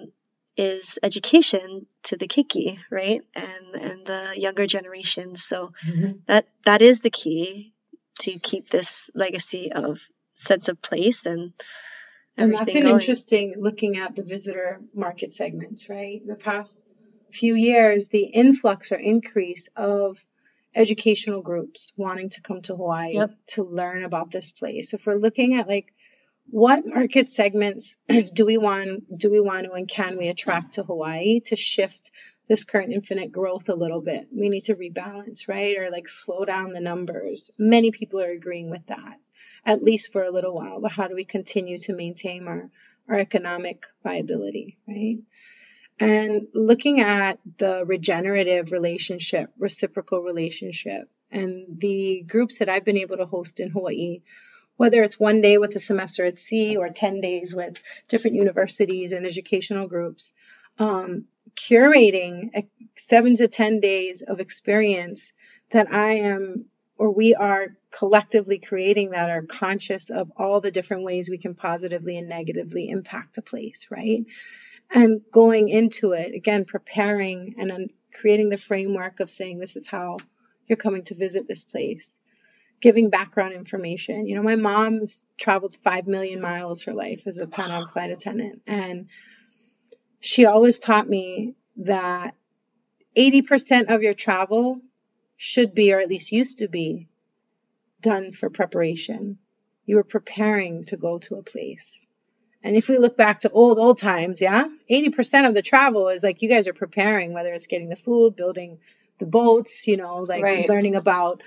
[0.56, 6.20] is education to the keiki right and and the younger generations so Mhm.
[6.26, 7.72] that that is the key
[8.20, 10.00] to keep this legacy of
[10.32, 11.52] sense of place and
[12.38, 12.94] And that's an going.
[12.94, 16.20] interesting looking at the visitor market segments, right?
[16.20, 16.84] In the past
[17.32, 20.22] few years, the influx or increase of
[20.74, 23.30] educational groups wanting to come to Hawaii Yep.
[23.54, 24.92] to learn about this place.
[24.92, 25.86] If we're looking at like
[26.50, 27.96] what market segments
[28.32, 32.10] do we want do we want to and can we attract to Hawaii to shift
[32.48, 34.28] this current infinite growth a little bit?
[34.32, 35.76] We need to rebalance, right?
[35.78, 37.50] Or like slow down the numbers.
[37.58, 39.18] Many people are agreeing with that
[39.66, 40.80] at least for a little while.
[40.80, 42.70] But how do we continue to maintain our,
[43.08, 45.18] our economic viability, right?
[45.98, 53.16] And looking at the regenerative relationship, reciprocal relationship, and the groups that I've been able
[53.16, 54.20] to host in Hawaii,
[54.76, 59.12] whether it's one day with a semester at sea or 10 days with different universities
[59.12, 60.34] and educational groups,
[60.78, 61.24] um,
[61.54, 65.32] curating a seven to 10 days of experience
[65.70, 66.66] that I am
[66.98, 71.54] or we are collectively creating that are conscious of all the different ways we can
[71.54, 74.24] positively and negatively impact a place, right?
[74.90, 80.18] And going into it, again, preparing and creating the framework of saying, this is how
[80.66, 82.18] you're coming to visit this place,
[82.80, 84.26] giving background information.
[84.26, 88.10] You know, my mom's traveled 5 million miles her life as a Pan Am flight
[88.10, 88.62] attendant.
[88.66, 89.08] And
[90.20, 92.34] she always taught me that
[93.16, 94.80] 80% of your travel
[95.36, 97.08] should be, or at least used to be,
[98.00, 99.38] done for preparation.
[99.84, 102.04] You were preparing to go to a place.
[102.62, 106.24] And if we look back to old, old times, yeah, 80% of the travel is
[106.24, 108.78] like you guys are preparing, whether it's getting the food, building
[109.18, 110.68] the boats, you know, like Right.
[110.68, 111.42] learning about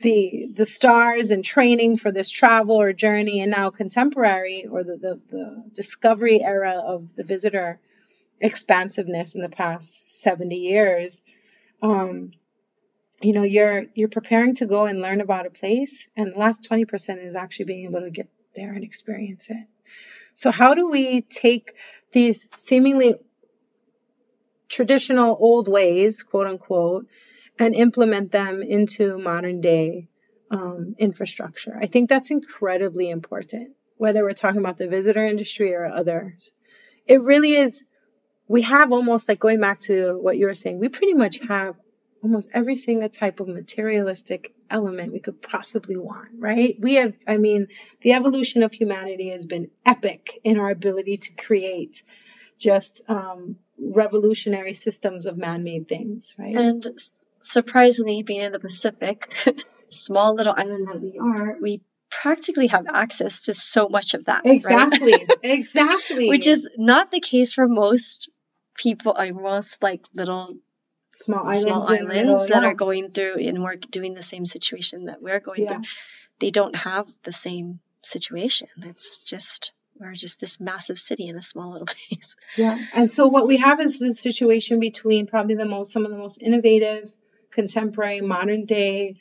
[0.00, 3.40] the the stars and training for this travel or journey.
[3.40, 7.80] And now contemporary or the, the, the discovery era of the visitor
[8.40, 11.22] expansiveness in the past 70 years.
[11.82, 12.32] Um,
[13.24, 16.68] you know you're you're preparing to go and learn about a place and the last
[16.68, 19.66] 20% is actually being able to get there and experience it
[20.34, 21.74] so how do we take
[22.12, 23.14] these seemingly
[24.74, 27.06] traditional old ways quote unquote
[27.58, 30.08] and implement them into modern day
[30.50, 35.86] um, infrastructure i think that's incredibly important whether we're talking about the visitor industry or
[35.86, 36.50] others
[37.06, 37.84] it really is
[38.48, 41.76] we have almost like going back to what you were saying we pretty much have
[42.24, 46.74] almost every single type of materialistic element we could possibly want, right?
[46.80, 47.68] We have, I mean,
[48.00, 52.02] the evolution of humanity has been epic in our ability to create
[52.58, 56.56] just um, revolutionary systems of man made things, right?
[56.56, 56.86] And
[57.40, 59.32] surprisingly, being in the Pacific,
[59.90, 64.42] small little island that we are, we practically have access to so much of that.
[64.44, 64.54] right?
[64.54, 66.28] exactly, exactly.
[66.28, 68.30] Which is not the case for most
[68.76, 70.56] people, uh, most like little
[71.12, 72.70] small islands, small islands that yeah.
[72.70, 75.68] are going through and we're doing the same situation that we're going Yeah.
[75.74, 75.84] through.
[76.40, 78.68] They don't have the same situation.
[78.78, 82.36] It's just we're just this massive city in a small little place.
[82.56, 82.78] Yeah.
[82.92, 86.18] And so what we have is the situation between probably the most some of the
[86.18, 87.12] most innovative,
[87.50, 89.16] contemporary, modern day,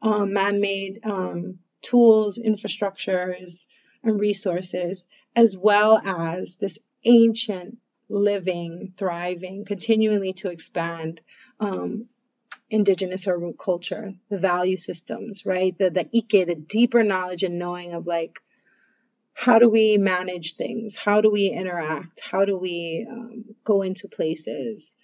[0.00, 3.66] um, man-made um, tools, infrastructures,
[4.02, 5.06] and resources,
[5.36, 11.20] as well as this ancient, living, thriving, continually to expand
[11.60, 12.06] um,
[12.70, 15.76] indigenous or root culture, the value systems, right?
[15.78, 18.40] The the ike, the deeper knowledge and knowing of like
[19.34, 20.96] how do we manage things?
[20.96, 22.20] How do we interact?
[22.20, 24.94] How do we um, go into places?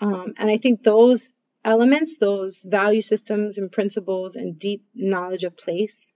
[0.00, 1.32] Um, and I think those
[1.64, 6.12] elements, those value systems and principles and deep knowledge of place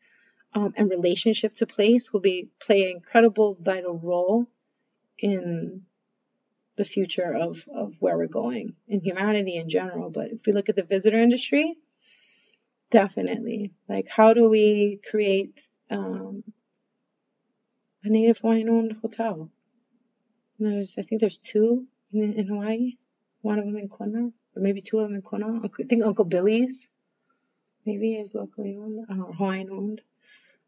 [0.54, 4.46] um, and relationship to place will be play an incredible vital role
[5.18, 5.82] in
[6.76, 10.10] the future of, of where we're going in humanity in general.
[10.10, 11.76] But if we look at the visitor industry,
[12.90, 13.72] definitely.
[13.88, 16.44] Like, how do we create um,
[18.04, 19.50] a native Hawaiian owned hotel?
[20.58, 22.96] And there's, I think there's two in, in Hawaii,
[23.42, 25.60] one of them in Kona, or maybe two of them in Kona.
[25.64, 26.88] I think Uncle Billy's
[27.84, 30.02] maybe is locally owned or Hawaiian owned.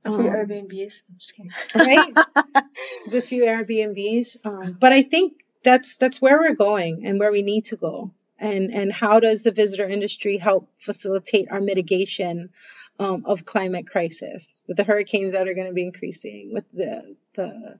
[0.04, 1.02] A few um, Airbnbs.
[1.08, 1.52] I'm just kidding.
[1.74, 2.14] right?
[3.10, 4.36] the few Airbnbs.
[4.44, 8.12] Um, but I think that's that's where we're going and where we need to go.
[8.38, 12.50] And and how does the visitor industry help facilitate our mitigation
[12.98, 17.16] um, of climate crisis with the hurricanes that are going to be increasing, with the
[17.34, 17.78] the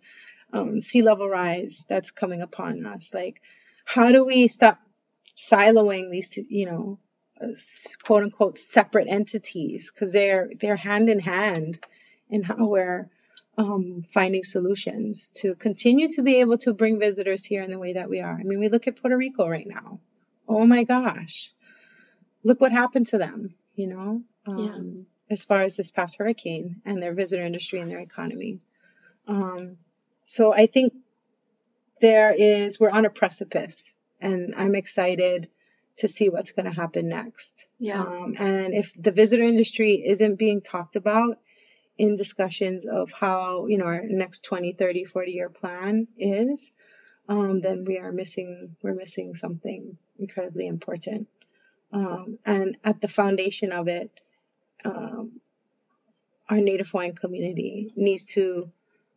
[0.53, 3.13] um, sea level rise that's coming upon us?
[3.15, 3.41] Like,
[3.85, 4.81] how do we stop
[5.37, 6.99] siloing these, you know,
[8.03, 11.79] quote unquote separate entities because they're they're hand in hand
[12.31, 13.09] in how we're
[13.59, 17.95] um, finding solutions to continue to be able to bring visitors here in the way
[17.95, 18.33] that we are.
[18.39, 20.01] I mean, we look at Puerto Rico right now.
[20.49, 21.53] Oh my gosh,
[22.45, 25.03] look what happened to them, you know, um, yeah.
[25.31, 28.61] as far as this past hurricane and their visitor industry and their economy.
[29.27, 29.77] Um,
[30.25, 30.95] so I think
[32.01, 35.49] there is, we're on a precipice, and I'm excited
[35.99, 37.67] to see what's going to happen next.
[37.79, 38.03] Yeah.
[38.03, 41.39] Um, and if the visitor industry isn't being talked about,
[41.99, 46.73] in discussions of how you know our next 20 30 40 year plan is
[47.29, 51.29] um, then we are missing we're missing something incredibly important
[51.93, 54.11] um, and at the foundation of it
[54.87, 55.41] um,
[56.49, 58.71] our native hawaiian community needs to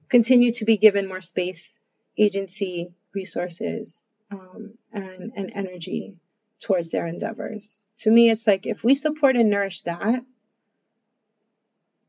[0.10, 1.78] continue to be given more space
[2.18, 4.02] agency resources
[4.32, 6.16] um, and, and energy
[6.62, 10.24] towards their endeavors to me it's like if we support and nourish that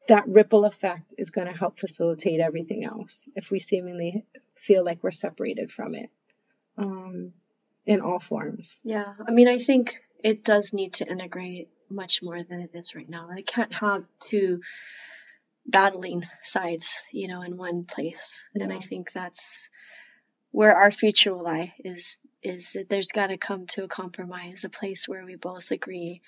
[0.09, 4.25] that ripple effect is going to help facilitate everything else if we seemingly
[4.57, 6.11] feel like we're separated from it
[6.77, 7.33] um,
[7.87, 8.81] in all forms.
[8.85, 12.95] Yeah, I mean, I think it does need to integrate much more than it is
[12.95, 13.29] right now.
[13.31, 14.61] I can't have two
[15.67, 18.49] battling sides, you know, in one place.
[18.55, 18.65] Yeah.
[18.65, 19.69] And I think that's
[20.53, 24.65] where our future will lie is is that there's got to come to a compromise,
[24.65, 26.23] a place where we both agree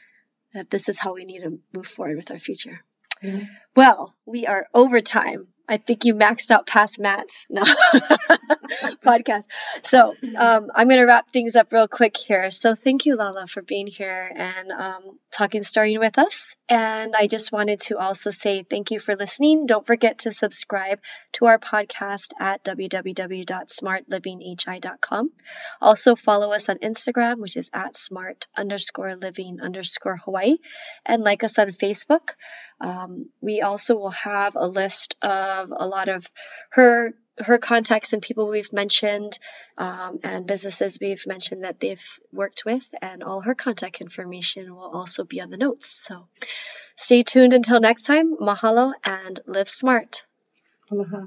[0.52, 2.80] that this is how we need to move forward with our future.
[3.74, 5.48] Well, we are over time.
[5.68, 7.62] I think you maxed out past Matt's no.
[9.04, 9.44] podcast.
[9.82, 12.50] So um, I'm going to wrap things up real quick here.
[12.50, 16.54] So thank you, Lala, for being here and um, talking starting with us.
[16.68, 19.66] And I just wanted to also say thank you for listening.
[19.66, 21.00] Don't forget to subscribe
[21.32, 25.30] to our podcast at www.smartlivinghi.com.
[25.80, 30.56] Also follow us on Instagram, which is at smart underscore living underscore Hawaii,
[31.04, 32.30] and like us on Facebook.
[32.80, 36.26] Um, we also will have a list of a lot of
[36.70, 39.38] her her contacts and people we've mentioned
[39.78, 44.90] um, and businesses we've mentioned that they've worked with and all her contact information will
[44.90, 45.88] also be on the notes.
[45.88, 46.26] So
[46.96, 48.36] stay tuned until next time.
[48.36, 50.24] Mahalo and live smart.
[50.90, 51.26] Aloha.